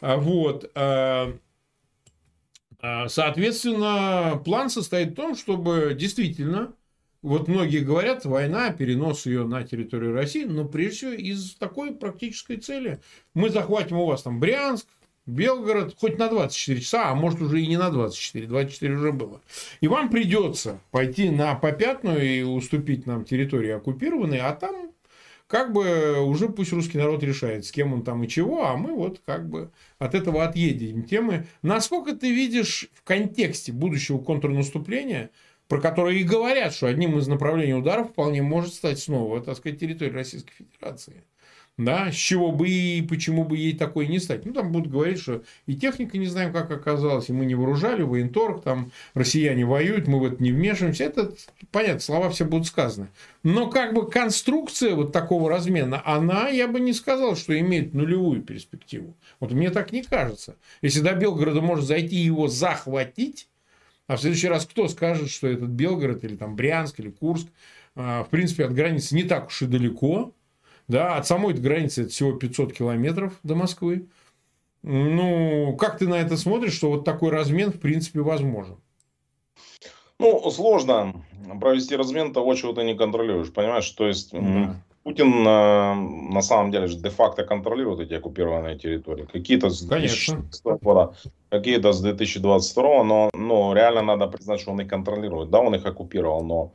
[0.00, 1.34] А, вот, а,
[2.80, 6.74] а, соответственно, план состоит в том, чтобы действительно,
[7.24, 12.56] вот многие говорят, война, перенос ее на территорию России, но прежде всего из такой практической
[12.58, 13.00] цели.
[13.32, 14.86] Мы захватим у вас там Брянск,
[15.24, 19.40] Белгород хоть на 24 часа, а может уже и не на 24, 24 уже было.
[19.80, 24.90] И вам придется пойти на попятную и уступить нам территории оккупированные, а там
[25.46, 28.94] как бы уже пусть русский народ решает, с кем он там и чего, а мы
[28.94, 31.46] вот как бы от этого отъедем темы.
[31.62, 35.30] Насколько ты видишь в контексте будущего контрнаступления,
[35.74, 39.80] про которое и говорят, что одним из направлений ударов вполне может стать снова, так сказать,
[39.80, 41.24] территория Российской Федерации
[41.76, 44.46] да, с чего бы и почему бы ей такой не стать.
[44.46, 48.02] Ну, там будут говорить, что и техника не знаем, как оказалось, и мы не вооружали,
[48.02, 51.02] военторг, там россияне воюют, мы в это не вмешиваемся.
[51.02, 51.34] Это,
[51.72, 53.08] понятно, слова все будут сказаны.
[53.42, 58.42] Но как бы конструкция вот такого размена, она, я бы не сказал, что имеет нулевую
[58.42, 59.16] перспективу.
[59.40, 60.54] Вот мне так не кажется.
[60.80, 63.48] Если до Белгорода может зайти его захватить,
[64.06, 67.48] а в следующий раз кто скажет, что этот Белгород или там Брянск или Курск,
[67.94, 70.32] а, в принципе, от границы не так уж и далеко,
[70.88, 74.08] да, от самой границы это всего 500 километров до Москвы.
[74.82, 78.76] Ну, как ты на это смотришь, что вот такой размен в принципе возможен?
[80.18, 81.24] Ну, сложно
[81.60, 83.88] провести размен того, чего ты не контролируешь, понимаешь?
[83.90, 84.76] То есть, да.
[85.04, 89.26] Путин на, на самом деле же де-факто контролирует эти оккупированные территории.
[89.30, 91.14] Какие-то с 2016 года,
[91.50, 95.50] какие-то с 2022, но, но реально надо признать, что он их контролирует.
[95.50, 96.72] Да, он их оккупировал, но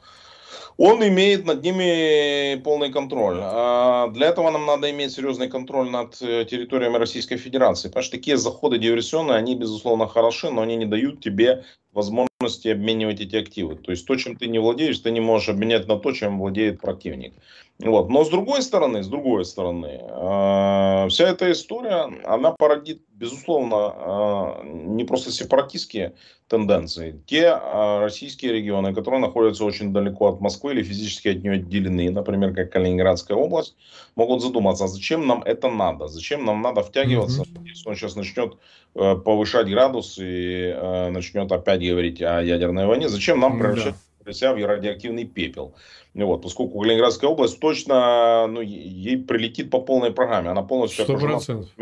[0.78, 3.40] он имеет над ними полный контроль.
[3.42, 7.88] А для этого нам надо иметь серьезный контроль над э, территориями Российской Федерации.
[7.88, 13.22] Потому что такие заходы диверсионные, они, безусловно, хороши, но они не дают тебе возможности обменивать
[13.22, 13.76] эти активы.
[13.76, 16.80] То есть то, чем ты не владеешь, ты не можешь обменять на то, чем владеет
[16.80, 17.34] противник.
[17.80, 18.10] Вот.
[18.10, 24.68] Но с другой стороны, с другой стороны, э, вся эта история, она породит, безусловно, э,
[24.68, 26.14] не просто сепаратистские
[26.50, 27.22] тенденции.
[27.26, 32.12] Те э, российские регионы, которые находятся очень далеко от Москвы или физически от нее отделены,
[32.12, 33.76] например, как Калининградская область,
[34.16, 36.08] могут задуматься, а зачем нам это надо?
[36.08, 37.66] Зачем нам надо втягиваться, mm-hmm.
[37.66, 38.58] если он сейчас начнет
[38.96, 43.10] э, повышать градус и э, начнет опять говорить о ядерной войне?
[43.10, 44.34] Зачем нам превращать mm-hmm.
[44.34, 45.74] себя в радиоактивный пепел?
[46.16, 50.50] Вот, поскольку Калининградская область точно, ну, ей прилетит по полной программе.
[50.50, 51.40] Она полностью окружена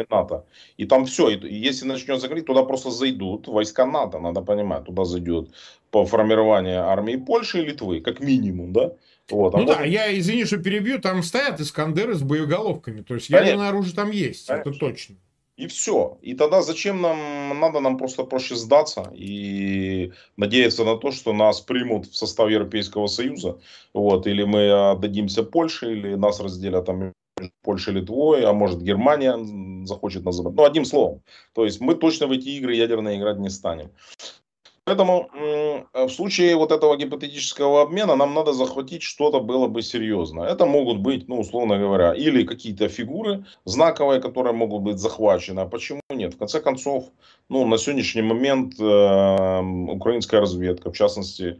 [0.09, 0.45] НАТО.
[0.75, 1.29] И там все.
[1.29, 4.85] И если начнется говорить, туда просто зайдут войска НАТО, надо понимать.
[4.85, 5.49] Туда зайдет
[5.91, 8.93] по формированию армии Польши и Литвы, как минимум, да?
[9.29, 9.79] Вот, а ну может...
[9.79, 13.01] да, я извини, что перебью, там стоят Искандеры с боеголовками.
[13.01, 14.69] То есть ядерное оружие там есть, Конечно.
[14.69, 15.15] это точно.
[15.57, 16.19] И все.
[16.21, 21.61] И тогда зачем нам, надо нам просто проще сдаться и надеяться на то, что нас
[21.61, 23.59] примут в состав Европейского Союза.
[23.91, 27.11] Вот, или мы отдадимся Польше, или нас разделят там
[27.63, 29.35] Польша, Литвой, а может Германия
[29.85, 30.55] захочет нас забрать.
[30.55, 31.23] Ну, одним словом.
[31.53, 33.89] То есть мы точно в эти игры ядерные играть не станем.
[34.87, 35.29] Поэтому
[35.93, 40.43] в случае вот этого гипотетического обмена нам надо захватить что-то было бы серьезно.
[40.43, 45.59] Это могут быть, ну, условно говоря, или какие-то фигуры знаковые, которые могут быть захвачены.
[45.59, 46.35] А почему нет?
[46.35, 47.11] В конце концов,
[47.49, 51.59] ну, на сегодняшний момент э, украинская разведка, в частности,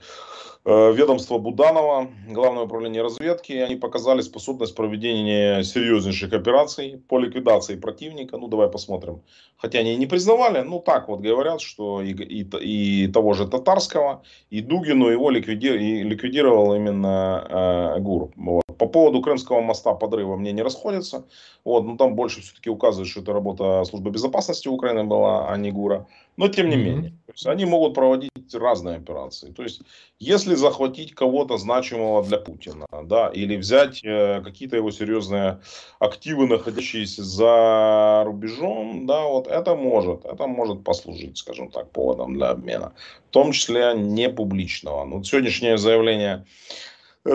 [0.70, 8.38] Э, ведомство Буданова, Главное управление разведки, они показали способность проведения серьезнейших операций по ликвидации противника.
[8.38, 9.22] Ну, давай посмотрим.
[9.56, 14.24] Хотя они не признавали, ну, так вот говорят, что и, и, и того же Татарского,
[14.50, 18.32] и Дугину его ликвиди, и ликвидировал именно э, ГУР.
[18.36, 18.67] Вот.
[18.78, 21.26] По поводу Крымского моста подрыва мне не расходятся.
[21.64, 25.72] Вот, но там больше все-таки указывает, что это работа службы безопасности Украины была, а не
[25.72, 26.08] ГУРа.
[26.38, 26.80] Но тем не mm-hmm.
[26.80, 29.52] менее, то есть они могут проводить разные операции.
[29.52, 29.82] То есть,
[30.20, 35.60] если захватить кого-то значимого для Путина, да, или взять э, какие-то его серьезные
[36.00, 42.50] активы, находящиеся за рубежом, да, вот это может, это может послужить, скажем так, поводом для
[42.50, 42.94] обмена,
[43.30, 45.06] в том числе не публичного.
[45.06, 46.46] Ну, сегодняшнее заявление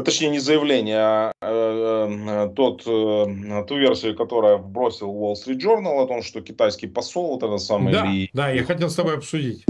[0.00, 6.02] точнее не заявление, а э, э, тот, э, ту версию, которая вбросил Wall Street Journal
[6.02, 9.16] о том, что китайский посол, вот этот самый да, Ли, да, я хотел с тобой
[9.16, 9.66] обсудить.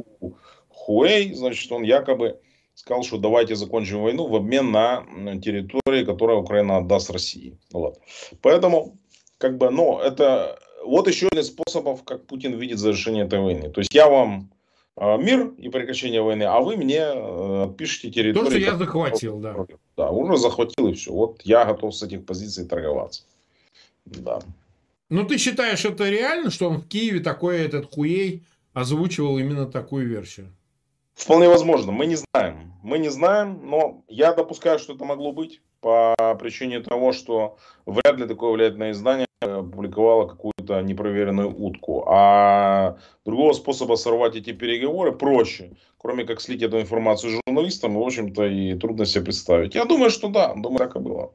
[0.68, 2.38] Хуэй, значит, он якобы
[2.74, 5.04] сказал, что давайте закончим войну в обмен на
[5.40, 7.58] территории, которые Украина отдаст России.
[7.72, 7.98] Вот.
[8.40, 8.98] Поэтому,
[9.38, 13.70] как бы, ну, это вот еще один из способов, как Путин видит завершение этой войны.
[13.70, 14.50] То есть я вам
[14.98, 18.50] мир и прекращение войны, а вы мне э, отпишите территорию.
[18.50, 19.56] То, что я захватил, да.
[19.96, 21.12] Да, уже захватил и все.
[21.12, 23.22] Вот я готов с этих позиций торговаться.
[24.04, 24.40] Да.
[25.08, 30.08] Ну, ты считаешь, это реально, что он в Киеве такой этот хуей озвучивал именно такую
[30.08, 30.52] версию?
[31.14, 31.92] Вполне возможно.
[31.92, 32.72] Мы не знаем.
[32.82, 35.60] Мы не знаем, но я допускаю, что это могло быть.
[35.80, 42.04] по причине того, что вряд ли такое влиятельное издание публиковало какую-то непроверенную утку.
[42.08, 48.46] А другого способа сорвать эти переговоры проще, кроме как слить эту информацию журналистам, в общем-то,
[48.46, 49.74] и трудно себе представить.
[49.74, 51.32] Я думаю, что да, думаю, так и было.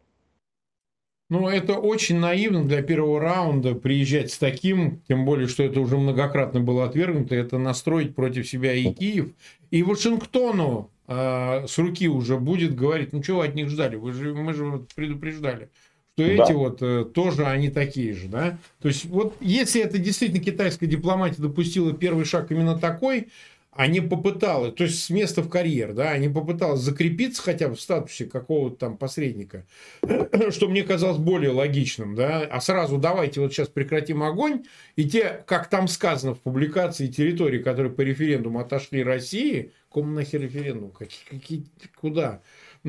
[1.29, 5.97] Ну, это очень наивно для первого раунда приезжать с таким, тем более, что это уже
[5.97, 9.31] многократно было отвергнуто, это настроить против себя и Киев,
[9.69, 14.33] и Вашингтону э, с руки уже будет говорить, ну, чего от них ждали, вы же,
[14.33, 15.69] мы же предупреждали,
[16.17, 16.43] что да.
[16.43, 18.57] эти вот э, тоже они такие же, да.
[18.81, 23.27] То есть, вот если это действительно китайская дипломатия допустила первый шаг именно такой,
[23.71, 27.81] они попыталась, то есть с места в карьер, да, они попыталась закрепиться хотя бы в
[27.81, 29.67] статусе какого-то там посредника,
[30.49, 34.63] что мне казалось более логичным, да, а сразу давайте вот сейчас прекратим огонь,
[34.95, 40.41] и те, как там сказано в публикации территории, которые по референдуму отошли России, кому нахер
[40.41, 41.63] референдум, какие, какие,
[42.01, 42.41] куда,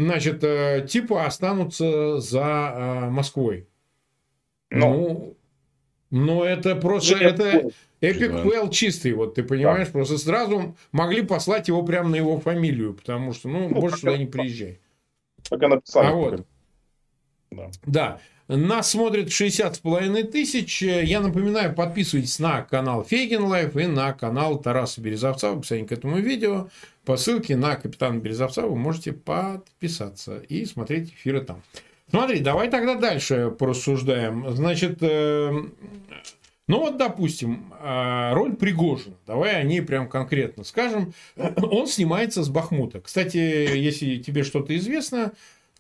[0.04, 0.44] значит,
[0.88, 3.68] типа останутся за э, Москвой.
[4.70, 4.90] Но...
[4.90, 5.37] Ну,
[6.11, 9.92] ну, это просто, это, Эпик Фейл чистый, вот ты понимаешь, да.
[9.92, 14.16] просто сразу могли послать его прямо на его фамилию, потому что, ну, ну больше сюда
[14.16, 14.80] не приезжай.
[15.48, 16.06] Так и написали.
[16.06, 16.46] А вот.
[17.50, 17.70] Да.
[17.84, 18.20] да.
[18.48, 20.80] Нас смотрит 60 с половиной тысяч.
[20.80, 25.92] Я напоминаю, подписывайтесь на канал Фейгин Live и на канал Тараса Березовца в описании к
[25.92, 26.68] этому видео.
[27.09, 31.62] По ссылке на капитана Березовца вы можете подписаться и смотреть эфиры там.
[32.11, 34.55] Смотри, давай тогда дальше порассуждаем.
[34.55, 35.51] Значит, э,
[36.66, 39.16] ну вот, допустим, а, роль Пригожина.
[39.27, 41.14] Давай о ней прям конкретно скажем.
[41.57, 43.01] Он снимается с Бахмута.
[43.01, 45.33] Кстати, если тебе что-то известно,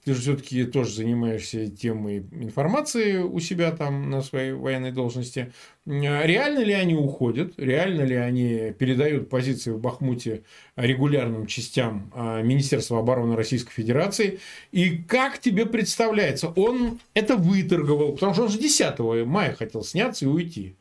[0.08, 5.52] ты же все-таки тоже занимаешься темой информации у себя там на своей военной должности.
[5.84, 7.52] Реально ли они уходят?
[7.58, 10.44] Реально ли они передают позиции в Бахмуте
[10.76, 14.40] регулярным частям а, Министерства обороны Российской Федерации?
[14.72, 20.24] И как тебе представляется, он это выторговал, потому что он же 10 мая хотел сняться
[20.24, 20.74] и уйти.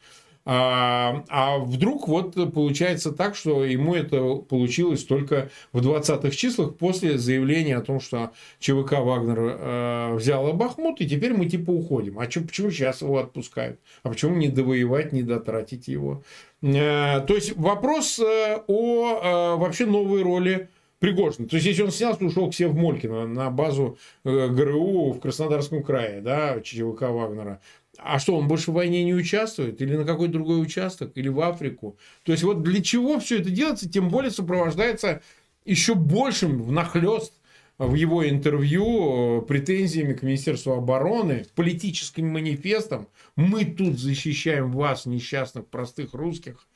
[0.50, 7.18] А, а вдруг вот получается так, что ему это получилось только в 20-х числах после
[7.18, 12.18] заявления о том, что ЧВК Вагнер э, взял Бахмут, и теперь мы типа уходим.
[12.18, 13.82] А чё, почему сейчас его отпускают?
[14.04, 16.24] А почему не довоевать, не дотратить его?
[16.62, 21.48] Э, то есть вопрос э, о э, вообще новой роли Пригожина.
[21.48, 25.20] То есть, если он снялся, ушел к себе в Молькино на базу э, ГРУ в
[25.20, 27.62] Краснодарском крае, да, ЧВК Вагнера.
[27.98, 29.82] А что, он больше в войне не участвует?
[29.82, 31.12] Или на какой другой участок?
[31.16, 31.98] Или в Африку?
[32.24, 33.90] То есть, вот для чего все это делается?
[33.90, 35.22] Тем более сопровождается
[35.66, 37.34] еще большим внахлест
[37.78, 43.08] в его интервью э, претензиями к Министерству обороны, политическим манифестом.
[43.36, 46.68] Мы тут защищаем вас, несчастных простых русских,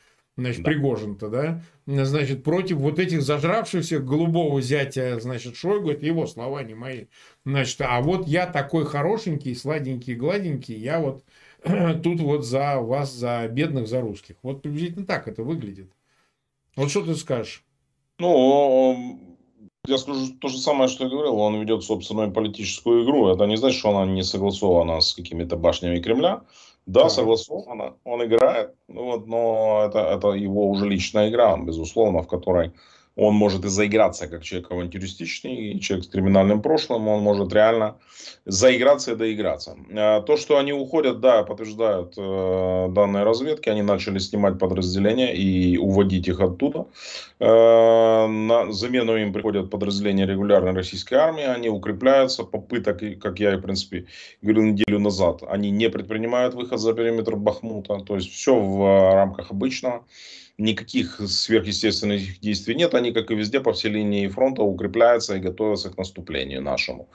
[0.42, 0.72] значит, да.
[0.72, 6.74] Пригожин-то, да, значит, против вот этих зажравшихся голубого зятя, значит, Шойгу, это его слова, не
[6.74, 7.06] мои,
[7.46, 11.24] значит, а вот я такой хорошенький, сладенький, гладенький, я вот
[12.04, 14.36] тут вот за вас, за бедных, за русских.
[14.42, 15.92] Вот приблизительно так это выглядит.
[16.76, 17.64] Вот что ты скажешь?
[18.18, 19.31] Ну,
[19.88, 21.40] я скажу то же самое, что я говорил.
[21.40, 23.30] Он ведет собственную политическую игру.
[23.30, 26.42] Это не значит, что она не согласована с какими-то башнями Кремля.
[26.88, 32.28] Да, согласовано, он играет, ну вот, но это, это его уже личная игра, безусловно, в
[32.28, 32.72] которой
[33.22, 37.96] он может и заиграться как человек авантюристичный, человек с криминальным прошлым, он может реально
[38.46, 39.78] заиграться и доиграться.
[39.96, 45.78] А, то, что они уходят, да, подтверждают э, данные разведки, они начали снимать подразделения и
[45.78, 46.88] уводить их оттуда.
[47.40, 53.58] Э, на замену им приходят подразделения регулярной российской армии, они укрепляются, попыток, как я и,
[53.58, 54.08] в принципе,
[54.42, 59.52] говорил неделю назад, они не предпринимают выход за периметр Бахмута, то есть все в рамках
[59.52, 60.06] обычного
[60.58, 62.94] никаких сверхъестественных действий нет.
[62.94, 67.10] Они, как и везде, по всей линии фронта укрепляются и готовятся к наступлению нашему.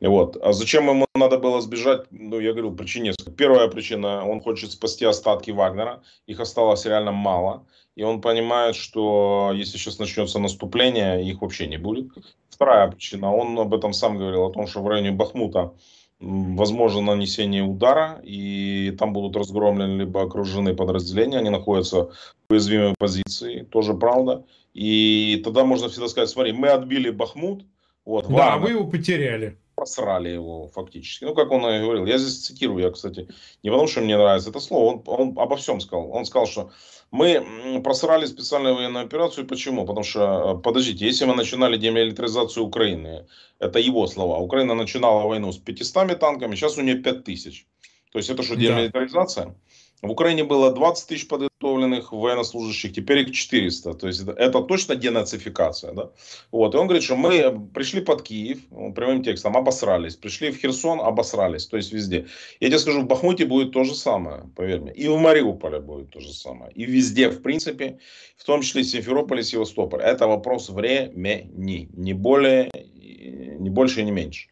[0.00, 0.36] Вот.
[0.42, 2.06] А зачем ему надо было сбежать?
[2.10, 3.30] Ну, я говорю, причин несколько.
[3.30, 6.02] Первая причина, он хочет спасти остатки Вагнера.
[6.26, 7.66] Их осталось реально мало.
[7.96, 12.08] И он понимает, что если сейчас начнется наступление, их вообще не будет.
[12.50, 15.72] Вторая причина, он об этом сам говорил, о том, что в районе Бахмута
[16.20, 22.10] возможно нанесение удара, и там будут разгромлены либо окружены подразделения, они находятся
[22.48, 24.44] в уязвимой позиции, тоже правда.
[24.72, 27.64] И тогда можно всегда сказать, смотри, мы отбили Бахмут,
[28.04, 29.58] вот, да, а вы его потеряли.
[29.76, 31.24] Просрали его фактически.
[31.24, 33.28] Ну, как он и говорил, я здесь цитирую, я, кстати,
[33.62, 36.10] не потому что мне нравится это слово, он, он обо всем сказал.
[36.10, 36.70] Он сказал, что
[37.10, 39.46] мы просрали специальную военную операцию.
[39.46, 39.86] Почему?
[39.86, 40.20] Потому что,
[40.58, 43.26] э, подождите, если мы начинали демилитаризацию Украины,
[43.58, 47.66] это его слова, Украина начинала войну с 500 танками, сейчас у нее 5000.
[48.12, 49.44] То есть это что, демилитаризация?
[49.46, 49.54] Да.
[50.02, 53.94] В Украине было 20 тысяч подготовленных военнослужащих, теперь их 400.
[53.94, 55.92] То есть это, точно денацификация.
[55.92, 56.10] Да?
[56.52, 56.74] Вот.
[56.74, 58.58] И он говорит, что мы пришли под Киев,
[58.94, 60.16] прямым текстом, обосрались.
[60.16, 61.66] Пришли в Херсон, обосрались.
[61.66, 62.26] То есть везде.
[62.60, 64.92] Я тебе скажу, в Бахмуте будет то же самое, поверь мне.
[64.92, 66.70] И в Мариуполе будет то же самое.
[66.72, 67.98] И везде, в принципе,
[68.36, 70.02] в том числе Симферополь и Севастополь.
[70.02, 71.88] Это вопрос времени.
[71.94, 72.70] Не более
[73.16, 74.48] не больше и не меньше.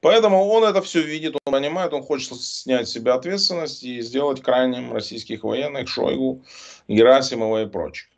[0.00, 4.42] Поэтому он это все видит, он понимает, он хочет снять с себя ответственность и сделать
[4.42, 6.44] крайним российских военных, Шойгу,
[6.88, 8.08] Герасимова и прочих.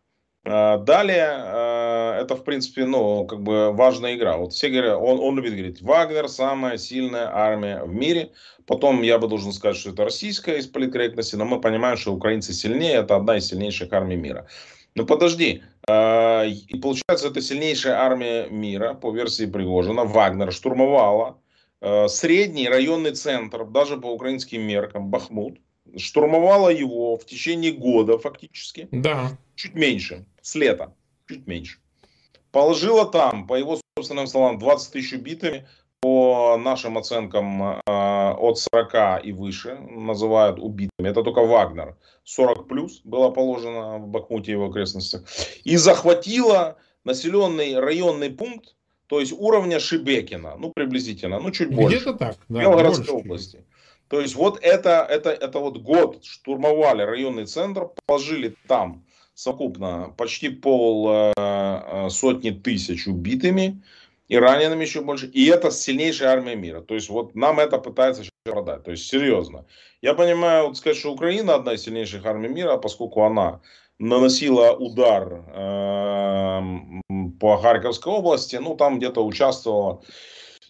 [0.45, 4.37] А, далее, а, это, в принципе, ну, как бы важная игра.
[4.37, 8.31] Вот все говорят, он, он любит говорить, Вагнер самая сильная армия в мире.
[8.67, 12.53] Потом я бы должен сказать, что это российская из политкорректности, но мы понимаем, что украинцы
[12.53, 14.47] сильнее, это одна из сильнейших армий мира.
[14.99, 21.41] Ну подожди, а, и получается, это сильнейшая армия мира, по версии Пригожина, Вагнер штурмовала
[21.81, 25.59] а, средний районный центр, даже по украинским меркам, Бахмут,
[25.97, 28.89] штурмовала его в течение года фактически.
[28.91, 29.39] Да.
[29.55, 30.93] Чуть меньше, с лета,
[31.29, 31.79] чуть меньше.
[32.51, 35.69] Положила там, по его собственным словам, 20 тысяч убитыми,
[36.01, 41.09] по нашим оценкам а, от 40 и выше называют убитыми.
[41.09, 41.97] Это только Вагнер.
[42.25, 45.25] 40 плюс было положено в Бахмуте и его окрестностях.
[45.65, 48.77] И захватила населенный районный пункт,
[49.07, 51.97] то есть уровня Шибекина, ну приблизительно, ну чуть больше.
[51.97, 52.61] Где-то так, да.
[52.61, 53.65] Белгородской области.
[54.09, 60.49] То есть вот это, это, это вот год штурмовали районный центр, положили там совокупно почти
[60.49, 63.83] пол э, э сотни тысяч убитыми,
[64.29, 65.27] и ранеными еще больше.
[65.27, 66.81] И это сильнейшая армия мира.
[66.81, 68.85] То есть вот нам это пытается сейчас продать.
[68.85, 69.65] То есть серьезно.
[70.03, 73.61] Я понимаю, вот сказать, что Украина одна из сильнейших армий мира, поскольку она
[73.99, 76.61] наносила удар э,
[77.41, 80.03] по Харьковской области, ну там где-то участвовала,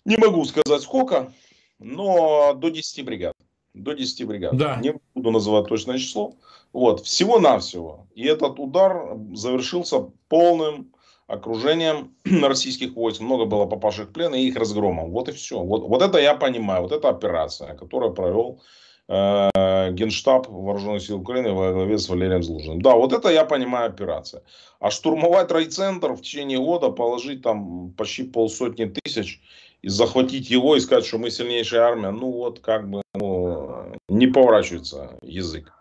[0.04, 1.32] не могу сказать сколько,
[1.78, 3.34] но до 10 бригад.
[3.74, 4.56] До 10 бригад.
[4.56, 4.76] Да.
[4.76, 6.34] Не буду называть точное число.
[6.72, 8.06] Вот, всего-навсего.
[8.14, 10.92] И этот удар завершился полным
[11.29, 15.11] окружением российских войск, много было попавших в плен и их разгромом.
[15.11, 15.61] Вот и все.
[15.61, 18.61] Вот, вот это я понимаю, вот это операция, которую провел
[19.09, 22.81] э, Генштаб Вооруженных сил Украины во главе с Валерием Злужиным.
[22.81, 24.43] Да, вот это я понимаю операция.
[24.81, 29.41] А штурмовать райцентр в течение года, положить там почти полсотни тысяч
[29.83, 34.26] и захватить его и сказать, что мы сильнейшая армия, ну вот как бы ну, не
[34.26, 35.72] поворачивается язык.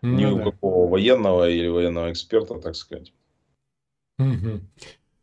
[0.00, 0.32] Ну, ни да.
[0.32, 3.12] у какого военного или военного эксперта, так сказать.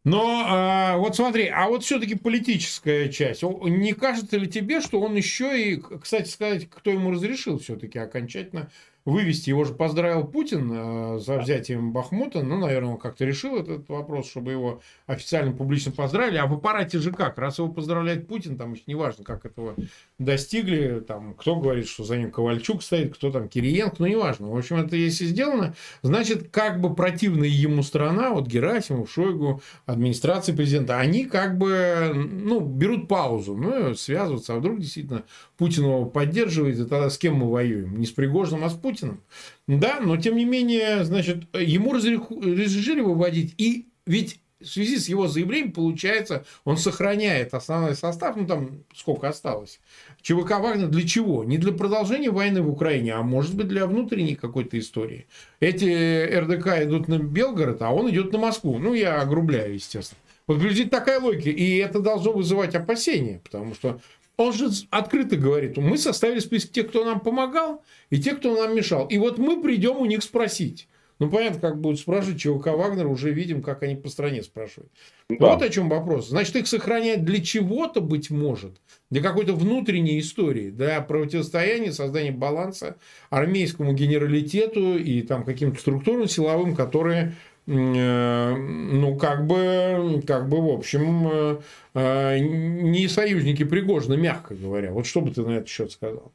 [0.05, 3.43] Но а, вот смотри, а вот все-таки политическая часть.
[3.43, 8.71] Не кажется ли тебе, что он еще и, кстати сказать, кто ему разрешил все-таки окончательно
[9.09, 9.49] вывести.
[9.49, 12.43] Его же поздравил Путин э, за взятием Бахмута.
[12.43, 16.37] Ну, наверное, он как-то решил этот вопрос, чтобы его официально, публично поздравили.
[16.37, 17.37] А в аппарате же как?
[17.37, 19.75] Раз его поздравляет Путин, там еще неважно, как этого
[20.17, 20.99] достигли.
[20.99, 24.49] Там, кто говорит, что за ним Ковальчук стоит, кто там Кириенко, ну, неважно.
[24.49, 30.55] В общем, это если сделано, значит, как бы противная ему страна, вот Герасимов, Шойгу, администрация
[30.55, 34.53] президента, они как бы, ну, берут паузу, ну, связываться.
[34.53, 35.23] А вдруг действительно
[35.57, 37.97] Путин его поддерживает, и тогда с кем мы воюем?
[37.97, 39.23] Не с Пригожиным, а с Путиным Путиным.
[39.67, 43.53] Да, но тем не менее, значит, ему разрешили выводить.
[43.57, 49.29] И ведь в связи с его заявлением, получается, он сохраняет основной состав, ну там сколько
[49.29, 49.79] осталось.
[50.21, 51.45] ЧВК Вагнер для чего?
[51.45, 55.27] Не для продолжения войны в Украине, а может быть для внутренней какой-то истории.
[55.61, 58.79] Эти РДК идут на Белгород, а он идет на Москву.
[58.79, 60.19] Ну, я огрубляю, естественно.
[60.45, 61.51] Вот приблизительно такая логика.
[61.51, 64.01] И это должно вызывать опасения, потому что
[64.39, 68.73] он же открыто говорит, мы составили список тех, кто нам помогал, и тех, кто нам
[68.73, 69.05] мешал.
[69.07, 70.87] И вот мы придем у них спросить.
[71.19, 74.89] Ну, понятно, как будут спрашивать ЧВК Вагнер, уже видим, как они по стране спрашивают.
[75.29, 75.47] Да.
[75.47, 76.29] Вот о чем вопрос.
[76.29, 78.77] Значит, их сохранять для чего-то, быть может,
[79.09, 82.95] для какой-то внутренней истории, для противостояния, создания баланса
[83.29, 87.35] армейскому генералитету и там каким-то структурам силовым, которые
[87.69, 91.57] ну, как бы, как бы, в общем, э,
[91.93, 94.91] э, не союзники Пригожина, мягко говоря.
[94.91, 96.31] Вот что бы ты на этот счет сказал?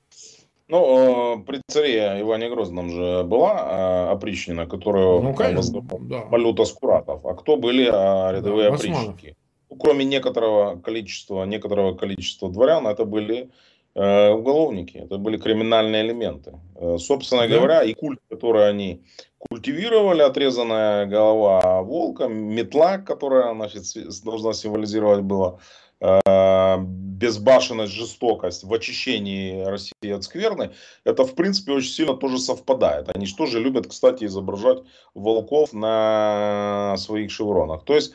[0.68, 6.24] Ну, при царе Иване Грозном же была опричнина, которую ну, конечно, да.
[6.26, 7.26] Малюта Скуратов.
[7.26, 9.36] А кто были рядовые да, опричники?
[9.70, 13.50] Ну, кроме некоторого количества, некоторого количества дворян, это были
[13.94, 16.60] э, уголовники, это были криминальные элементы.
[16.76, 17.56] Э, собственно да.
[17.56, 19.02] говоря, и культ, который они
[19.50, 23.84] культивировали отрезанная голова волка, метла, которая значит,
[24.24, 25.60] должна символизировать было
[26.00, 30.72] э, безбашенность, жестокость в очищении России от скверны,
[31.04, 33.14] это в принципе очень сильно тоже совпадает.
[33.14, 34.82] Они же тоже любят, кстати, изображать
[35.14, 37.84] волков на своих шевронах.
[37.84, 38.12] То есть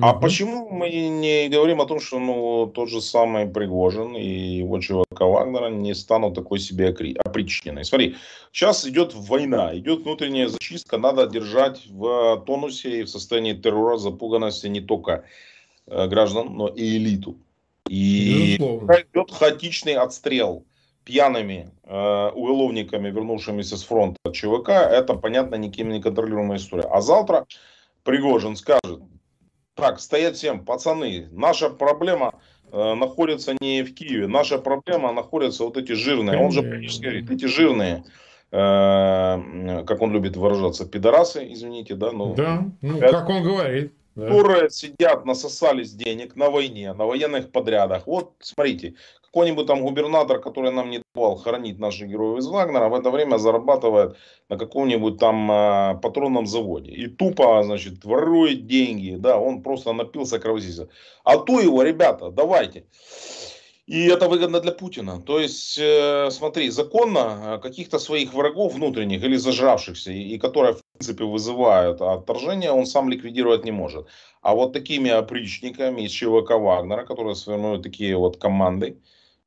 [0.00, 0.20] А угу.
[0.20, 5.24] почему мы не говорим о том, что ну, тот же самый Пригожин и его чувака
[5.24, 6.94] Вагнера не станут такой себе
[7.24, 7.84] опричненной?
[7.84, 8.14] Смотри,
[8.52, 14.68] сейчас идет война, идет внутренняя зачистка, надо держать в тонусе и в состоянии террора, запуганности
[14.68, 15.24] не только
[15.88, 17.36] э, граждан, но и элиту.
[17.88, 20.64] И идет хаотичный отстрел
[21.02, 26.86] пьяными э, уголовниками, вернувшимися с фронта ЧВК, это, понятно, никем не контролируемая история.
[26.88, 27.44] А завтра
[28.04, 29.00] Пригожин скажет,
[29.74, 32.40] так, стоять всем, пацаны, наша проблема
[32.72, 37.30] э, находится не в Киеве, наша проблема находится вот эти жирные, он же практически говорит,
[37.30, 38.04] эти жирные,
[38.52, 42.12] э, как он любит выражаться, пидорасы, извините, да?
[42.12, 43.92] Ну, да, ну, как он говорит.
[44.14, 44.28] Да.
[44.28, 48.06] Которые сидят, насосались денег на войне, на военных подрядах.
[48.06, 48.94] Вот, смотрите,
[49.34, 53.38] какой-нибудь там губернатор, который нам не давал хоронить наших героев из Вагнера, в это время
[53.38, 54.16] зарабатывает
[54.48, 56.92] на каком-нибудь там э, патронном заводе.
[56.92, 60.88] И тупо, значит, ворует деньги, да, он просто напился кровосися.
[61.24, 62.84] А то его, ребята, давайте.
[63.86, 65.20] И это выгодно для Путина.
[65.20, 70.80] То есть, э, смотри, законно каких-то своих врагов внутренних или зажравшихся, и, и которые, в
[70.92, 74.06] принципе, вызывают отторжение, он сам ликвидировать не может.
[74.42, 78.94] А вот такими опричниками из ЧВК Вагнера, которые сформируют такие вот команды, э,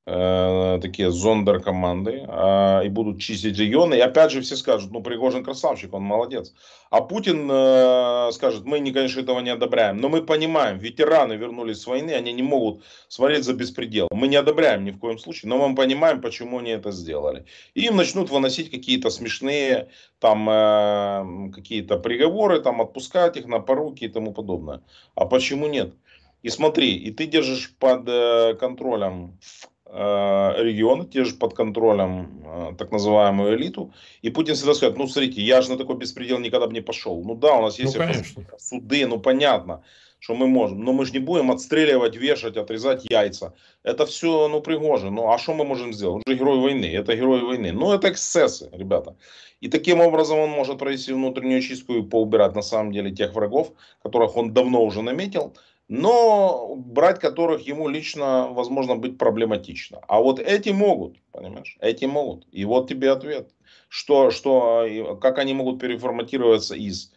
[0.08, 3.96] такие зондер-команды э, и будут чистить регионы.
[3.96, 6.54] И опять же все скажут, ну Пригожин красавчик, он молодец.
[6.90, 9.98] А Путин э, скажет, мы, не, конечно, этого не одобряем.
[9.98, 14.08] Но мы понимаем, ветераны вернулись с войны, они не могут смотреть за беспредел.
[14.12, 17.46] Мы не одобряем ни в коем случае, но мы понимаем, почему они это сделали.
[17.74, 19.90] И им начнут выносить какие-то смешные
[20.20, 24.82] там э, какие-то приговоры, там отпускать их на поруки и тому подобное.
[25.16, 25.94] А почему нет?
[26.44, 29.38] И смотри, и ты держишь под э, контролем
[29.77, 33.94] Э, регионы, те же под контролем э, так называемую элиту.
[34.22, 37.24] И Путин всегда скажет, ну смотрите, я же на такой беспредел никогда бы не пошел.
[37.24, 39.84] Ну да, у нас есть ну, суды, ну понятно,
[40.20, 40.84] что мы можем.
[40.84, 43.54] Но мы же не будем отстреливать, вешать, отрезать яйца.
[43.84, 45.10] Это все, ну, пригоже.
[45.10, 46.24] Ну, а что мы можем сделать?
[46.26, 47.72] Он же герой войны, это герой войны.
[47.72, 49.16] Ну, это эксцессы, ребята.
[49.62, 53.72] И таким образом он может провести внутреннюю чистку и поубирать на самом деле тех врагов,
[54.04, 55.54] которых он давно уже наметил
[55.88, 60.00] но брать которых ему лично, возможно, быть проблематично.
[60.08, 62.46] А вот эти могут, понимаешь, эти могут.
[62.52, 63.50] И вот тебе ответ,
[63.88, 67.14] что, что, как они могут переформатироваться из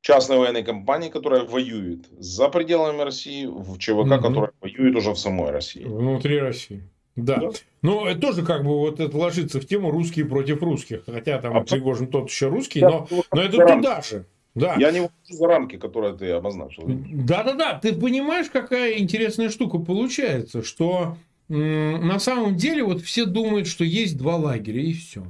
[0.00, 4.22] частной военной компании, которая воюет за пределами России, в ЧВК, угу.
[4.22, 5.84] которая воюет уже в самой России.
[5.84, 6.82] Внутри России.
[7.16, 7.36] Да.
[7.36, 7.50] да.
[7.82, 11.02] Ну, это тоже как бы вот это ложится в тему русские против русских.
[11.04, 11.76] Хотя там Абсолютно.
[11.76, 14.24] Пригожин тот еще русский, но, но это туда же.
[14.58, 14.76] Да.
[14.78, 16.84] Я не выхожу за рамки, которые ты обозначил.
[16.86, 21.16] Да-да-да, ты понимаешь, какая интересная штука получается, что
[21.48, 25.24] на самом деле вот все думают, что есть два лагеря и все.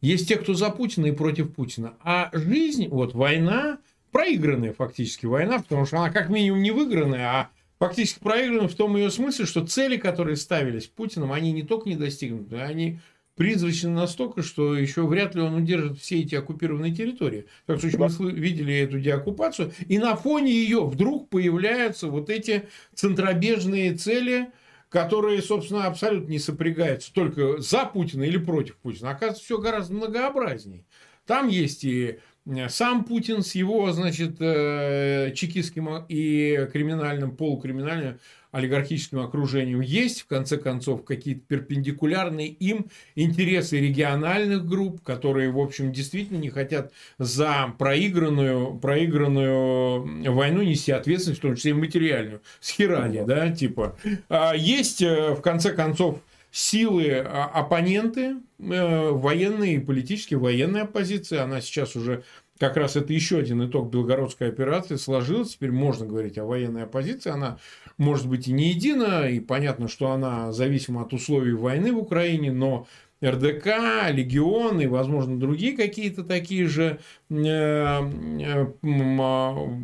[0.00, 1.94] Есть те, кто за Путина и против Путина.
[2.02, 3.78] А жизнь, вот война,
[4.10, 8.96] проигранная фактически война, потому что она как минимум не выигранная, а фактически проиграна в том
[8.96, 12.98] ее смысле, что цели, которые ставились Путиным, они не только не достигнуты, они
[13.36, 17.46] призрачно настолько, что еще вряд ли он удержит все эти оккупированные территории.
[17.66, 23.94] Так что мы видели эту деоккупацию, и на фоне ее вдруг появляются вот эти центробежные
[23.94, 24.50] цели,
[24.88, 29.10] которые, собственно, абсолютно не сопрягаются только за Путина или против Путина.
[29.10, 30.84] Оказывается, все гораздо многообразней.
[31.26, 38.18] Там есть и э, сам Путин с его, значит, э, чекистским и криминальным, полукриминальным
[38.52, 42.86] олигархическим окружением, есть, в конце концов, какие-то перпендикулярные им
[43.16, 51.40] интересы региональных групп, которые, в общем, действительно не хотят за проигранную, проигранную войну нести ответственность,
[51.40, 53.96] в том числе и материальную, с херали, да, типа.
[54.28, 56.20] А есть, э, в конце концов,
[56.52, 62.24] силы а, оппоненты, э, военные и политические, военная оппозиция, она сейчас уже
[62.62, 65.54] как раз это еще один итог Белгородской операции сложилась.
[65.54, 67.28] Теперь можно говорить о военной оппозиции.
[67.28, 67.58] Она
[67.98, 72.52] может быть и не едина, и понятно, что она зависима от условий войны в Украине,
[72.52, 72.86] но
[73.24, 76.98] РДК, Легион и, возможно, другие какие-то такие же
[77.30, 78.02] э, а,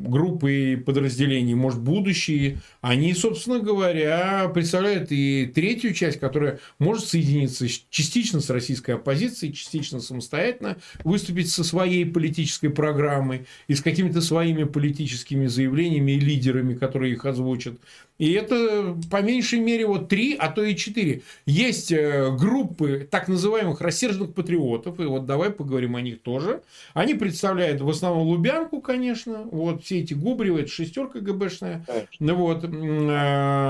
[0.07, 7.67] группы и подразделений, может, будущие, они, собственно говоря, представляют и третью часть, которая может соединиться
[7.91, 14.65] частично с российской оппозицией, частично самостоятельно, выступить со своей политической программой и с какими-то своими
[14.65, 17.75] политическими заявлениями и лидерами, которые их озвучат.
[18.19, 21.23] И это по меньшей мере вот три, а то и четыре.
[21.47, 26.63] Есть э, группы так называемых рассерженных патриотов, и вот давай поговорим о них тоже.
[26.95, 31.85] Они представляют в основном Лубянку, конечно, вот все эти Губревы, это шестерка ГБшная.
[32.19, 32.69] Ну вот, э,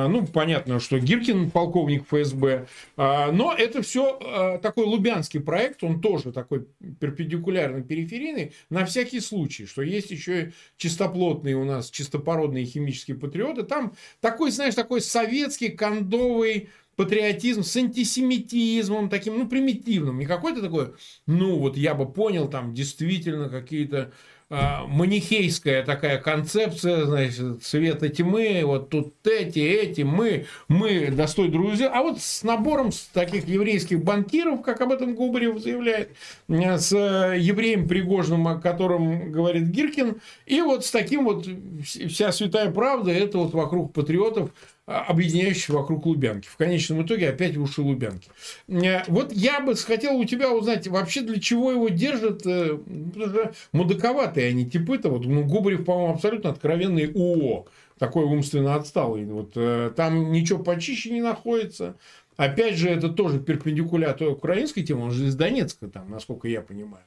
[0.09, 6.01] ну понятно, что Гиркин полковник ФСБ, э, но это все э, такой лубянский проект, он
[6.01, 6.66] тоже такой
[7.01, 13.62] перпендикулярно периферийный, на всякий случай, что есть еще и чистоплотные у нас чистопородные химические патриоты,
[13.62, 20.20] там так такой, знаешь, такой советский кондовый патриотизм с антисемитизмом таким, ну, примитивным.
[20.20, 20.95] Не какой-то такой,
[21.26, 24.12] ну, вот я бы понял, там действительно какие-то
[24.51, 32.03] манихейская такая концепция, значит, цвета тьмы, вот тут эти, эти, мы, мы достой друзья, а
[32.03, 36.12] вот с набором таких еврейских банкиров, как об этом Губарев заявляет,
[36.49, 41.46] с евреем Пригожным, о котором говорит Гиркин, и вот с таким вот
[41.84, 44.51] вся святая правда, это вот вокруг патриотов,
[44.89, 46.49] объединяющих вокруг Лубянки.
[46.49, 48.30] В конечном итоге опять уши Лубянки.
[48.68, 52.78] Э, вот я бы хотел у тебя узнать, вообще для чего его держат, э,
[53.72, 57.66] мудаковатые они типы-то, вот, ну, Губарев, по-моему, абсолютно откровенный УО,
[57.99, 59.26] такой умственно отсталый.
[59.26, 61.97] Вот, э, там ничего почище не находится.
[62.39, 67.05] Опять же, это тоже перпендикулятор украинской темы, он же из Донецка, там, насколько я понимаю.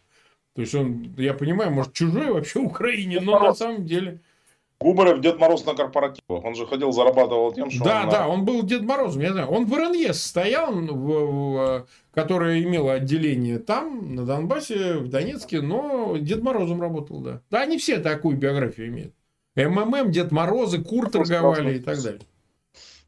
[0.54, 4.20] То есть он, я понимаю, может, чужой вообще Украине, но на самом деле
[4.82, 6.44] Губарев Дед Мороз на корпоративах.
[6.44, 8.10] Он же ходил, зарабатывал тем, что Да, он...
[8.10, 9.48] да, он был Дед Морозом, я знаю.
[9.50, 16.18] Он в РНЕС стоял, в, в, которое имело отделение там, на Донбассе, в Донецке, но
[16.18, 17.42] Дед Морозом работал, да.
[17.52, 19.14] Да, они все такую биографию имеют.
[19.56, 22.22] МММ, Дед Морозы, Кур торговали и так далее.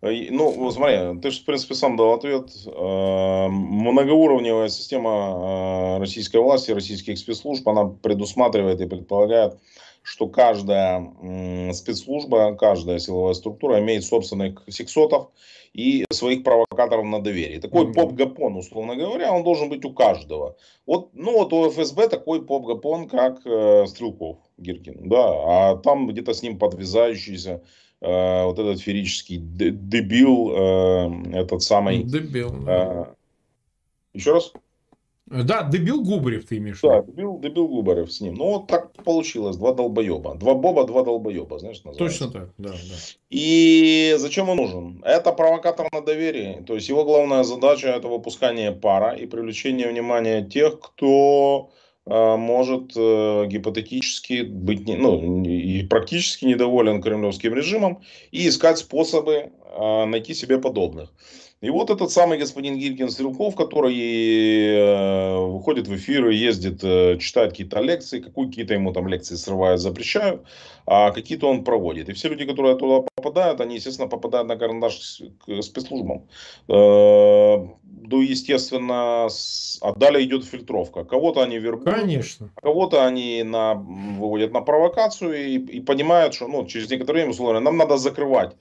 [0.01, 2.49] Ну, смотри, ты же, в принципе, сам дал ответ.
[2.65, 9.57] Э, многоуровневая система э, российской власти, российских спецслужб, она предусматривает и предполагает
[10.03, 11.11] что каждая
[11.73, 15.29] спецслужба, каждая силовая структура имеет собственных сексотов
[15.73, 17.59] и своих провокаторов на доверие.
[17.59, 17.93] Такой mm-hmm.
[17.93, 20.55] поп-гапон, условно говоря, он должен быть у каждого.
[20.85, 26.33] Вот, ну вот у ФСБ такой поп-гапон, как э, Стрелков Гиркин, да, а там где-то
[26.33, 27.63] с ним подвязающийся
[28.01, 32.03] э, вот этот ферический дебил, э, этот самый...
[32.03, 32.53] Дебил.
[32.67, 33.05] Э,
[34.13, 34.53] еще раз?
[35.33, 36.81] Да, дебил Губарев ты имеешь.
[36.81, 38.35] Да, дебил, дебил Губарев с ним.
[38.35, 39.57] Ну, вот так получилось.
[39.57, 40.35] Два долбоеба.
[40.35, 42.25] Два Боба, два долбоеба, знаешь, называется.
[42.25, 42.95] Точно так, да, да.
[43.31, 45.01] И зачем он нужен?
[45.03, 46.63] Это провокатор на доверие.
[46.67, 51.71] То есть, его главная задача это выпускание пара и привлечение внимания тех, кто
[52.05, 60.05] э, может э, гипотетически быть, ну, и практически недоволен кремлевским режимом и искать способы э,
[60.05, 61.11] найти себе подобных.
[61.63, 67.51] И вот этот самый господин Гиркин Стрелков, который э, выходит в эфир, ездит, э, читает
[67.51, 70.41] какие-то лекции, какие-то ему там лекции срывают, запрещают,
[70.85, 72.09] а какие-то он проводит.
[72.09, 76.27] И все люди, которые туда попадают, они, естественно, попадают на карандаш к спецслужбам.
[76.67, 79.29] Э, ну, естественно,
[79.81, 81.05] а далее идет фильтровка.
[81.05, 82.49] Кого-то они вербуют, Конечно.
[82.61, 87.61] Кого-то они на, выводят на провокацию и, и понимают, что ну, через некоторое время, условно,
[87.61, 88.53] нам надо закрывать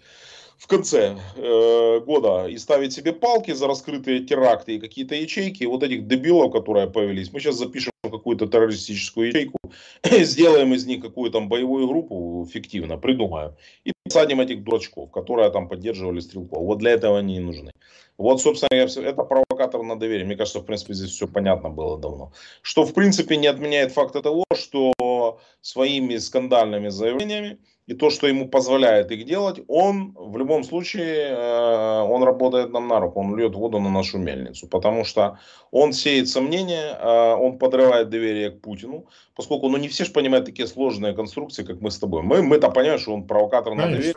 [0.63, 5.83] в конце э, года и ставить себе палки за раскрытые теракты и какие-то ячейки, вот
[5.83, 9.59] этих дебилов, которые появились, мы сейчас запишем какую-то террористическую ячейку,
[10.05, 15.69] сделаем из них какую-то там боевую группу фиктивно, придумаем, и посадим этих дурачков, которые там
[15.69, 16.63] поддерживали стрелков.
[16.63, 17.73] Вот для этого они и нужны.
[18.17, 20.27] Вот, собственно, это провокатор на доверие.
[20.27, 22.31] Мне кажется, в принципе, здесь все понятно было давно.
[22.63, 28.49] Что, в принципе, не отменяет факта того, что своими скандальными заявлениями и то, что ему
[28.49, 33.55] позволяет их делать, он в любом случае, э, он работает нам на руку, он льет
[33.55, 35.39] воду на нашу мельницу, потому что
[35.73, 40.47] он сеет сомнения, э, он подрывает доверие к Путину, поскольку, ну, не все же понимают
[40.47, 42.23] такие сложные конструкции, как мы с тобой.
[42.23, 44.15] Мы, мы-то понимаем, что он провокатор на доверие,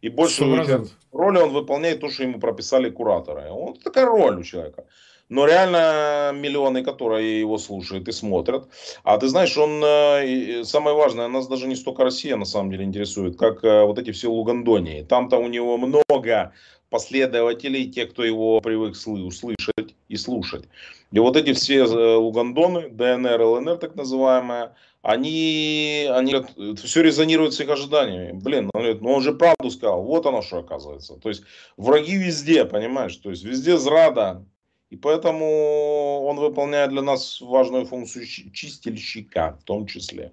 [0.00, 0.44] и больше
[1.12, 3.50] роли он выполняет то, что ему прописали кураторы.
[3.50, 4.84] Он такая роль у человека
[5.28, 8.68] но реально миллионы, которые его слушают и смотрят.
[9.04, 12.84] А ты знаешь, он, э, самое важное, нас даже не столько Россия на самом деле
[12.84, 15.02] интересует, как э, вот эти все Лугандонии.
[15.08, 16.52] Там-то у него много
[16.90, 20.64] последователей, те, кто его привык услышать и слушать.
[21.12, 24.72] И вот эти все э, Лугандоны, ДНР, ЛНР так называемые,
[25.02, 26.34] они, они
[26.76, 28.32] все резонирует с их ожиданиями.
[28.32, 31.14] Блин, он, говорит, ну он же правду сказал, вот оно что оказывается.
[31.16, 31.42] То есть
[31.76, 34.44] враги везде, понимаешь, то есть везде зрада,
[34.90, 40.32] и поэтому он выполняет для нас важную функцию чистильщика в том числе.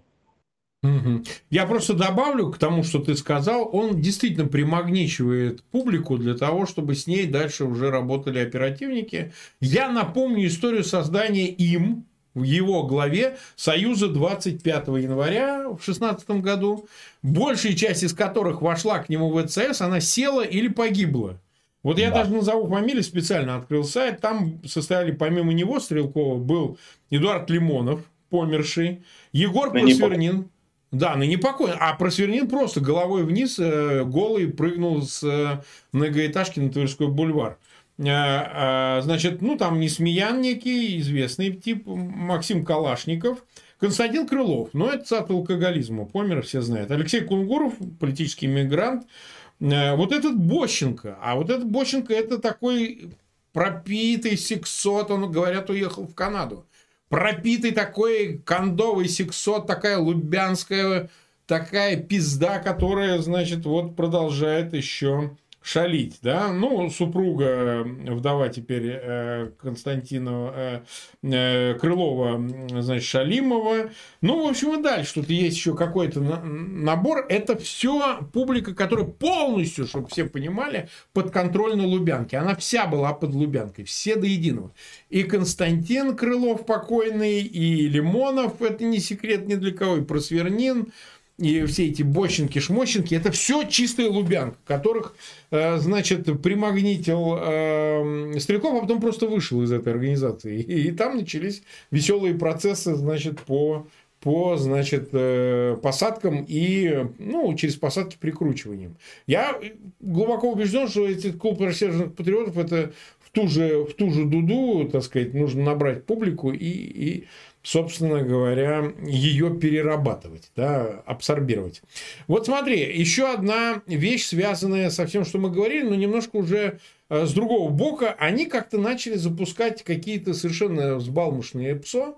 [1.49, 6.95] Я просто добавлю к тому, что ты сказал, он действительно примагничивает публику для того, чтобы
[6.95, 9.33] с ней дальше уже работали оперативники.
[9.59, 16.87] Я напомню историю создания им в его главе Союза 25 января в 16 году,
[17.23, 21.41] большая часть из которых вошла к нему в ВЦС, она села или погибла.
[21.85, 22.23] Вот я да.
[22.23, 24.19] даже назову фамилию, специально открыл сайт.
[24.19, 26.79] Там состояли, помимо него, Стрелкова, был
[27.11, 30.49] Эдуард Лимонов, померший, Егор ныне Просвернин.
[30.91, 31.77] Да, ныне покойный.
[31.79, 35.61] А Просвернин просто головой вниз, э, голый, прыгнул с э,
[35.91, 37.59] многоэтажки на Тверской бульвар.
[37.99, 43.45] Э, значит, ну, там Несмеян некий, известный тип, Максим Калашников,
[43.79, 46.89] Константин Крылов, ну, это от алкоголизма, помер, все знают.
[46.89, 53.09] Алексей Кунгуров, политический мигрант, Э, вот этот Бощенко, а вот этот Бощенко это такой
[53.53, 56.65] пропитый сексот, он, говорят, уехал в Канаду.
[57.07, 61.09] Пропитый такой кондовый сексот, такая лубянская,
[61.47, 70.53] такая пизда, которая, значит, вот продолжает еще шалить, да, ну, супруга, вдова теперь э, Константина
[70.53, 70.81] э,
[71.23, 72.39] э, Крылова,
[72.81, 73.89] значит, Шалимова,
[74.21, 75.15] ну, в общем, и дальше.
[75.15, 81.75] Тут есть еще какой-то набор, это все публика, которая полностью, чтобы все понимали, под контроль
[81.75, 84.71] на Лубянке, она вся была под Лубянкой, все до единого,
[85.09, 90.91] и Константин Крылов покойный, и Лимонов, это не секрет ни для кого, и Просвернин,
[91.37, 95.15] и все эти бочинки, шмощенки, это все чистая лубянка, которых,
[95.51, 100.61] э, значит, примагнитил э, Стрелков, а потом просто вышел из этой организации.
[100.61, 103.87] И, и там начались веселые процессы, значит, по
[104.21, 108.97] по, значит, э, посадкам и, ну, через посадки прикручиванием.
[109.27, 109.59] Я
[109.99, 114.89] глубоко убежден, что эти клуб рассерженных патриотов это в ту же, в ту же дуду,
[114.91, 117.27] так сказать, нужно набрать публику и, и
[117.65, 121.81] собственно говоря, ее перерабатывать, да, абсорбировать.
[122.27, 127.25] Вот смотри, еще одна вещь, связанная со всем, что мы говорили, но немножко уже э,
[127.25, 128.15] с другого бока.
[128.19, 132.15] Они как-то начали запускать какие-то совершенно взбалмошные ПСО,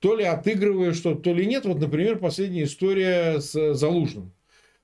[0.00, 1.64] то ли отыгрывая что-то, то ли нет.
[1.64, 4.32] Вот, например, последняя история с Залужным.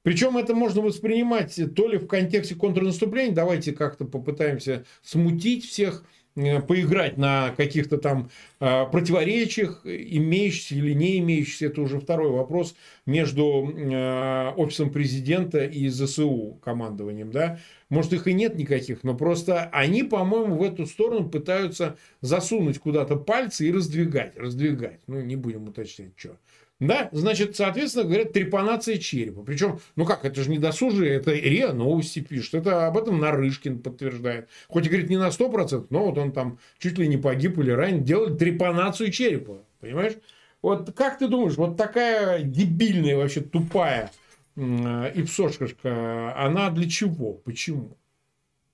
[0.03, 6.05] Причем это можно воспринимать то ли в контексте контрнаступления, давайте как-то попытаемся смутить всех,
[6.35, 12.75] поиграть на каких-то там э, противоречиях, имеющихся или не имеющихся, это уже второй вопрос,
[13.07, 19.69] между э, офисом президента и ЗСУ командованием, да, может их и нет никаких, но просто
[19.73, 25.69] они, по-моему, в эту сторону пытаются засунуть куда-то пальцы и раздвигать, раздвигать, ну, не будем
[25.69, 26.37] уточнять, что.
[26.81, 29.43] Да, значит, соответственно, говорят, трепанация черепа.
[29.43, 32.55] Причем, ну как, это же не досужие, это РИА Новости пишет.
[32.55, 34.49] Это об этом Нарышкин подтверждает.
[34.69, 37.71] Хоть и говорит не на 100%, но вот он там чуть ли не погиб или
[37.71, 38.03] ранен.
[38.03, 39.63] Делали трепанацию черепа.
[39.81, 40.15] Понимаешь?
[40.63, 44.11] Вот как ты думаешь, вот такая дебильная, вообще тупая
[44.57, 47.35] ипсошка, она для чего?
[47.35, 47.97] Почему?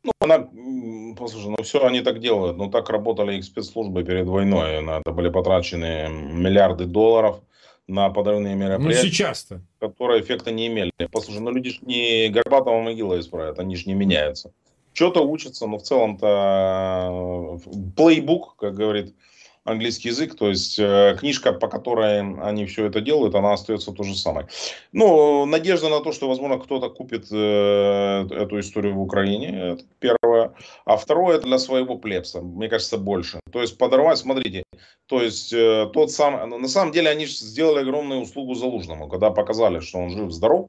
[0.03, 0.49] Ну, она,
[1.19, 2.57] послушай, ну все они так делают.
[2.57, 4.81] Ну, так работали их спецслужбы перед войной.
[4.83, 7.43] На это были потрачены миллиарды долларов
[7.91, 9.03] на подрывные ну, мероприятия.
[9.03, 9.63] Ну, сейчас-то.
[9.79, 10.93] Которые эффекта не имели.
[11.11, 14.53] Послушай, ну люди ж не Горбатова могила исправят, они же не меняются.
[14.93, 17.61] Что-то учатся, но в целом-то
[17.97, 19.15] плейбук, как говорит
[19.71, 24.03] английский язык, то есть э, книжка, по которой они все это делают, она остается то
[24.03, 24.49] же самое.
[24.93, 30.55] Ну, надежда на то, что, возможно, кто-то купит э, эту историю в Украине, это первое.
[30.85, 33.41] А второе, это для своего плебса, мне кажется, больше.
[33.53, 34.65] То есть подорвать, смотрите,
[35.07, 39.81] то есть э, тот сам, на самом деле они сделали огромную услугу Залужному, когда показали,
[39.81, 40.69] что он жив-здоров,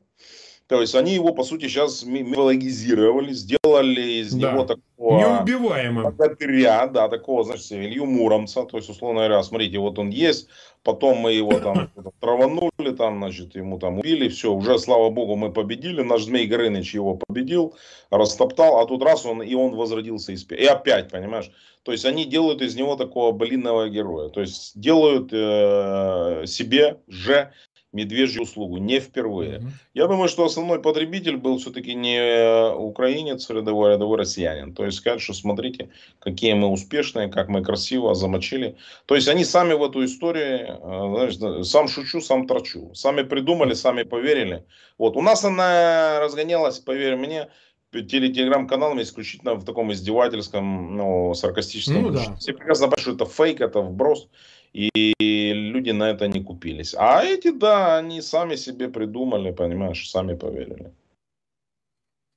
[0.72, 4.54] то есть они его, по сути, сейчас мифологизировали, сделали из да.
[4.54, 5.20] него такого...
[5.20, 6.04] Неубиваемым.
[6.06, 8.64] Богатыря, да, такого, значит, Илью Муромца.
[8.64, 10.48] То есть, условно говоря, смотрите, вот он есть,
[10.84, 11.92] потом мы его там
[12.22, 16.04] траванули, там, значит, ему там убили, все, уже, слава богу, мы победили.
[16.04, 17.76] Наш Змей Горыныч его победил,
[18.10, 20.50] растоптал, а тут раз он, и он возродился из...
[20.50, 21.52] И опять, понимаешь?
[21.84, 24.30] То есть, они делают из него такого блинного героя.
[24.30, 27.52] То есть, делают э, себе же
[27.94, 29.60] медвежью услугу, не впервые.
[29.60, 29.72] Mm-hmm.
[29.94, 34.74] Я думаю, что основной потребитель был все-таки не украинец рядовой, а рядовой россиянин.
[34.74, 35.90] То есть сказать, что смотрите,
[36.20, 38.78] какие мы успешные, как мы красиво замочили.
[39.06, 42.94] То есть они сами в эту историю, э, знаешь, сам шучу, сам торчу.
[42.94, 44.66] Сами придумали, сами поверили.
[44.98, 45.18] Вот.
[45.18, 47.50] У нас она разгонялась, поверь мне,
[47.92, 52.04] телеграм-каналами исключительно в таком издевательском, ну, саркастическом.
[52.04, 52.36] Ну, да.
[52.40, 54.30] Все прекрасно понимают, что это фейк, это вброс.
[54.74, 56.96] И люди на это не купились.
[56.98, 60.92] А эти, да, они сами себе придумали, понимаешь, сами поверили.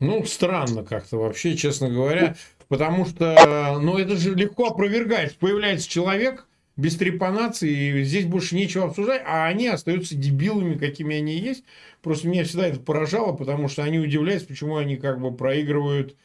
[0.01, 2.37] Ну, странно как-то вообще, честно говоря.
[2.69, 5.37] Потому что, ну, это же легко опровергать.
[5.39, 11.37] Появляется человек без трепанации, и здесь больше нечего обсуждать, а они остаются дебилами, какими они
[11.37, 11.63] есть.
[12.03, 16.17] Просто меня всегда это поражало, потому что они удивляются, почему они как бы проигрывают,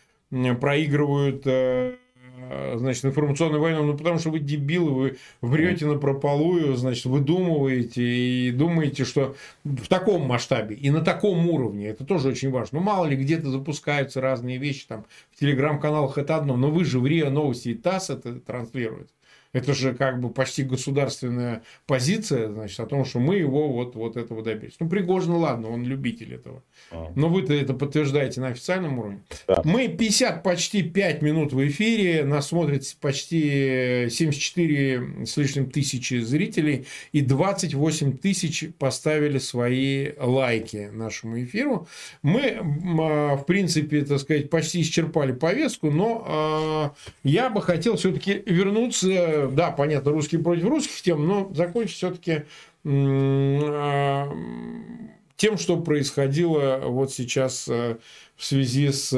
[0.59, 1.97] проигрывают э,
[2.75, 8.51] значит, информационной войной, ну, потому что вы дебилы, вы врете на прополую, значит, выдумываете и
[8.51, 12.79] думаете, что в таком масштабе и на таком уровне, это тоже очень важно.
[12.79, 16.99] Ну, мало ли, где-то запускаются разные вещи, там, в телеграм-каналах это одно, но вы же
[16.99, 19.09] в РИА Новости и ТАСС это транслируете.
[19.51, 24.15] Это же как бы почти государственная позиция, значит, о том, что мы его вот, вот
[24.15, 24.75] этого добились.
[24.79, 26.61] Ну, Пригожин, ладно, он любитель этого.
[26.91, 27.11] А.
[27.15, 29.23] Но вы-то это подтверждаете на официальном уровне.
[29.47, 29.61] Да.
[29.65, 36.85] Мы 50, почти 5 минут в эфире, нас смотрит почти 74 с лишним тысячи зрителей,
[37.11, 41.87] и 28 тысяч поставили свои лайки нашему эфиру.
[42.21, 42.59] Мы,
[43.01, 46.93] а, в принципе, так сказать, почти исчерпали повестку, но а,
[47.23, 52.43] я бы хотел все-таки вернуться да, понятно, русские против русских тем, но закончить все-таки
[55.39, 57.97] тем, что происходило вот сейчас э,
[58.35, 59.09] в связи с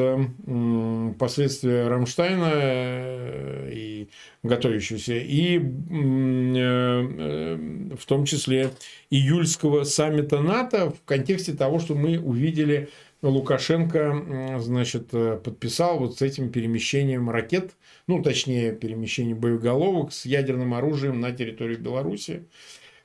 [1.18, 4.08] последствиями Рамштайна э, и
[4.44, 5.62] готовящегося, и э,
[7.96, 8.70] в том числе
[9.10, 12.90] июльского саммита НАТО в контексте того, что мы увидели
[13.22, 17.76] Лукашенко значит, подписал вот с этим перемещением ракет
[18.12, 22.46] ну, точнее, перемещение боеголовок с ядерным оружием на территорию Беларуси.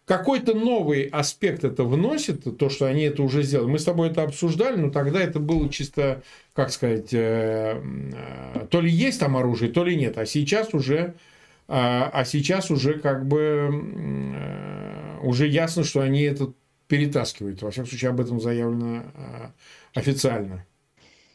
[0.04, 3.70] Какой-то новый аспект это вносит, то, что они это уже сделали.
[3.70, 6.22] Мы с тобой это обсуждали, но тогда это было чисто,
[6.54, 10.16] как сказать, э, э, то ли есть там оружие, то ли нет.
[10.18, 11.14] А сейчас уже,
[11.66, 13.68] а, а сейчас уже как бы
[14.36, 16.52] э, уже ясно, что они это
[16.86, 17.62] перетаскивают.
[17.62, 19.04] Во всяком случае, об этом заявлено
[19.96, 20.66] официально.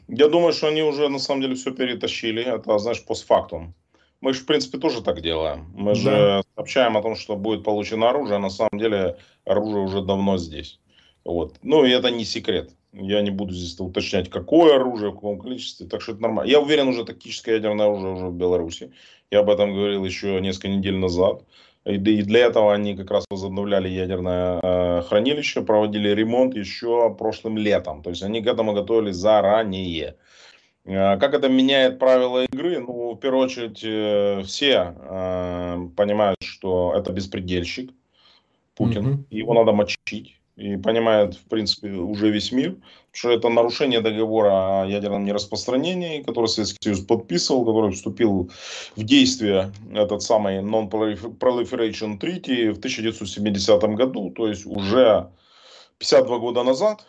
[0.08, 2.44] Я думаю, что они уже на самом деле все перетащили.
[2.44, 3.74] Это, знаешь, постфактум.
[4.20, 5.72] Мы же, в принципе, тоже так делаем.
[5.74, 5.96] Мы да.
[5.96, 10.38] же сообщаем о том, что будет получено оружие, а на самом деле оружие уже давно
[10.38, 10.80] здесь.
[11.24, 11.58] Вот.
[11.64, 12.72] Ну, и это не секрет.
[12.94, 15.88] Я не буду здесь уточнять, какое оружие, в каком количестве.
[15.88, 16.50] Так что это нормально.
[16.50, 18.92] Я уверен, уже тактическое ядерное оружие уже в Беларуси.
[19.32, 21.44] Я об этом говорил еще несколько недель назад.
[21.86, 28.04] И для этого они как раз возобновляли ядерное э, хранилище, проводили ремонт еще прошлым летом.
[28.04, 30.16] То есть они к этому готовились заранее.
[30.86, 32.80] Э, как это меняет правила игры?
[32.80, 34.94] Ну, в первую очередь, э, все
[35.96, 37.92] понимают, что это беспредельщик
[38.76, 39.08] Путин.
[39.08, 39.26] Mm-hmm.
[39.32, 42.76] Его надо мочить и понимает, в принципе, уже весь мир,
[43.12, 48.52] что это нарушение договора о ядерном нераспространении, который Советский Союз подписывал, который вступил
[48.96, 55.32] в действие, этот самый Non-Proliferation Treaty в 1970 году, то есть уже
[55.98, 57.06] 52 года назад,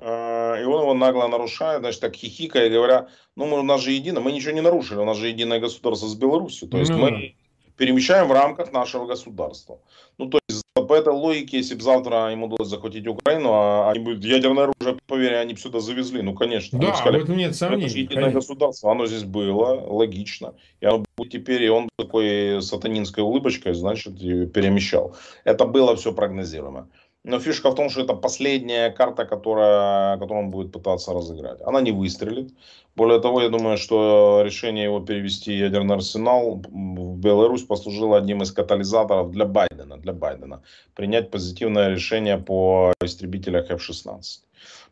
[0.00, 3.92] э, и он его нагло нарушает, значит, так хихикая, говоря, ну, мы, у нас же
[3.92, 7.10] едино, мы ничего не нарушили, у нас же единое государство с Беларусью, то есть mm-hmm.
[7.10, 7.36] мы
[7.76, 9.78] перемещаем в рамках нашего государства.
[10.16, 14.00] Ну, то есть, по этой логике, если бы завтра им удалось захватить Украину, а они
[14.00, 16.78] бы ядерное оружие, поверь, они бы сюда завезли, ну, конечно.
[16.78, 17.84] Да, сказали, этом нет сомнений.
[17.84, 18.40] Это же единое конечно.
[18.40, 20.54] государство, оно здесь было, логично.
[20.80, 25.16] И оно будет теперь, и он такой сатанинской улыбочкой, значит, перемещал.
[25.44, 26.88] Это было все прогнозируемо.
[27.24, 31.60] Но фишка в том, что это последняя карта, которая, которую он будет пытаться разыграть.
[31.66, 32.54] Она не выстрелит.
[32.96, 38.52] Более того, я думаю, что решение его перевести ядерный арсенал в Беларусь послужило одним из
[38.52, 40.62] катализаторов для Байдена, для Байдена
[40.94, 44.40] принять позитивное решение по истребителях F-16.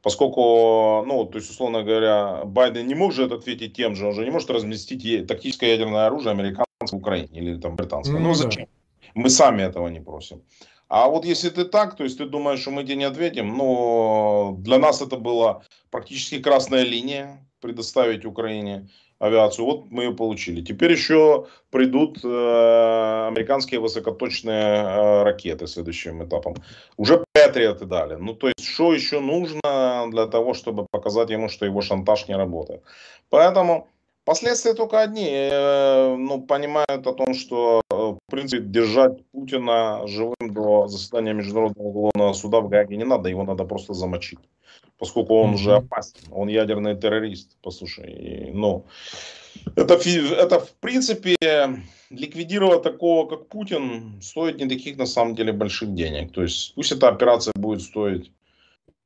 [0.03, 4.31] Поскольку, ну, то есть, условно говоря, Байден не может ответить тем же, он же не
[4.31, 8.19] может разместить тактическое ядерное оружие американцев в Украине или там британское.
[8.19, 8.67] Ну, ну зачем?
[9.15, 10.43] Мы сами этого не просим.
[10.89, 14.55] А вот если ты так, то есть ты думаешь, что мы тебе не ответим, но
[14.59, 19.65] для нас это была практически красная линия предоставить Украине авиацию.
[19.67, 20.61] Вот мы ее получили.
[20.61, 26.55] Теперь еще придут э, американские высокоточные э, ракеты следующим этапом.
[26.97, 27.25] Уже
[27.57, 28.17] Патриоты дали.
[28.17, 32.37] Ну, то есть, что еще нужно для того, чтобы показать ему, что его шантаж не
[32.37, 32.83] работает.
[33.31, 33.89] Поэтому
[34.27, 35.31] Последствия только одни.
[35.31, 41.87] Э, ну, понимают о том, что, э, в принципе, держать Путина живым до заседания Международного
[41.87, 43.29] уголовного суда в Гаге не надо.
[43.29, 44.41] Его надо просто замочить.
[44.99, 46.19] Поскольку он уже опасен.
[46.33, 47.57] Он ядерный террорист.
[47.63, 48.85] Послушай, ну...
[49.77, 51.37] Это, это, в принципе,
[52.11, 56.33] ликвидировать такого, как Путин, стоит не таких, на самом деле, больших денег.
[56.33, 58.33] То есть, пусть эта операция будет стоить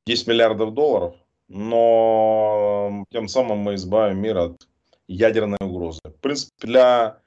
[0.07, 1.13] 10 миллиардов долларов,
[1.47, 4.67] но тем самым мы избавим мир от
[5.11, 5.99] ядерной угрозы.
[6.05, 7.17] В принципе, для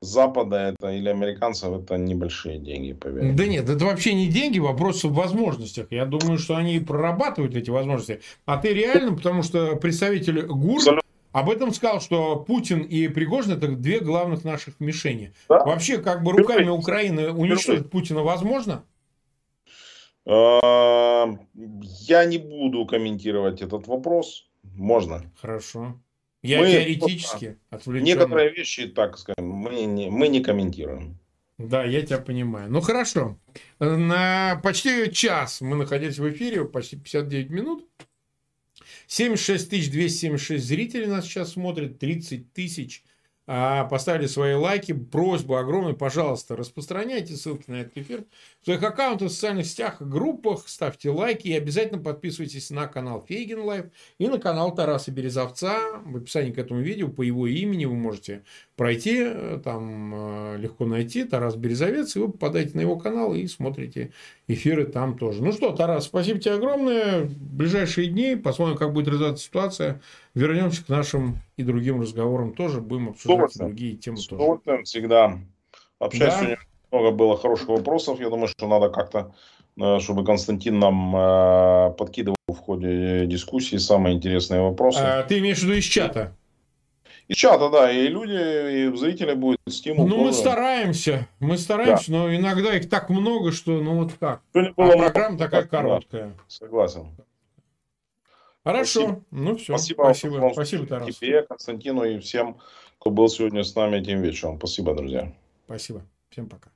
[0.00, 3.32] Запада это или американцев это небольшие деньги, поверь.
[3.34, 5.88] Да нет, это вообще не деньги, вопрос в возможностях.
[5.90, 8.20] Я думаю, что они прорабатывают эти возможности.
[8.44, 11.02] А ты реально, потому что представитель ГУР Абсолютно.
[11.32, 15.32] об этом сказал, что Путин и Пригожин это две главных наших мишени.
[15.48, 15.64] Да?
[15.64, 18.84] Вообще, как бы руками Украины уничтожить Путина возможно?
[20.26, 24.46] Я не буду комментировать этот вопрос.
[24.62, 25.22] Можно.
[25.40, 25.94] Хорошо.
[26.48, 28.04] Я мы теоретически отвлечен.
[28.06, 31.18] Некоторые вещи, так скажем, мы не, мы не комментируем.
[31.58, 32.70] Да, я тебя понимаю.
[32.70, 33.36] Ну хорошо.
[33.80, 37.86] На почти час мы находились в эфире, почти 59 минут.
[39.08, 43.04] 76 276 зрителей нас сейчас смотрят, 30 тысяч
[43.48, 44.92] поставили свои лайки.
[44.92, 48.24] Просьба огромная, пожалуйста, распространяйте ссылки на этот эфир
[48.60, 53.60] в своих аккаунтах, в социальных сетях, группах, ставьте лайки и обязательно подписывайтесь на канал Фейгин
[53.60, 53.86] Live
[54.18, 55.78] и на канал Тараса Березовца.
[56.04, 58.44] В описании к этому видео по его имени вы можете
[58.76, 59.26] пройти,
[59.64, 64.12] там э, легко найти Тарас Березовец, и вы попадаете на его канал и смотрите
[64.46, 65.42] эфиры там тоже.
[65.42, 67.22] Ну что, Тарас, спасибо тебе огромное.
[67.24, 70.00] В ближайшие дни посмотрим, как будет развиваться ситуация.
[70.38, 72.80] Вернемся к нашим и другим разговорам тоже.
[72.80, 74.82] Будем обсуждать другие темы тоже.
[74.84, 75.36] всегда.
[75.98, 76.56] Общаюсь да?
[76.92, 78.20] много было хороших вопросов.
[78.20, 79.34] Я думаю, что надо как-то,
[79.80, 85.00] э, чтобы Константин нам э, подкидывал в ходе дискуссии самые интересные вопросы.
[85.02, 86.36] А, ты имеешь в виду из чата?
[87.26, 90.06] Из чата, да, и люди, и зрители будет стимул.
[90.06, 90.24] Ну, тоже.
[90.24, 92.18] мы стараемся, мы стараемся, да.
[92.18, 94.40] но иногда их так много, что, ну, вот как.
[94.54, 96.32] А программа такая короткая.
[96.46, 97.08] Согласен.
[98.64, 99.24] Хорошо, спасибо.
[99.30, 99.78] ну все.
[99.78, 101.16] Спасибо, спасибо, спасибо Тарас.
[101.16, 102.58] тебе, Константину и всем,
[102.98, 104.58] кто был сегодня с нами этим вечером.
[104.58, 105.32] Спасибо, друзья.
[105.66, 106.02] Спасибо.
[106.30, 106.70] Всем пока.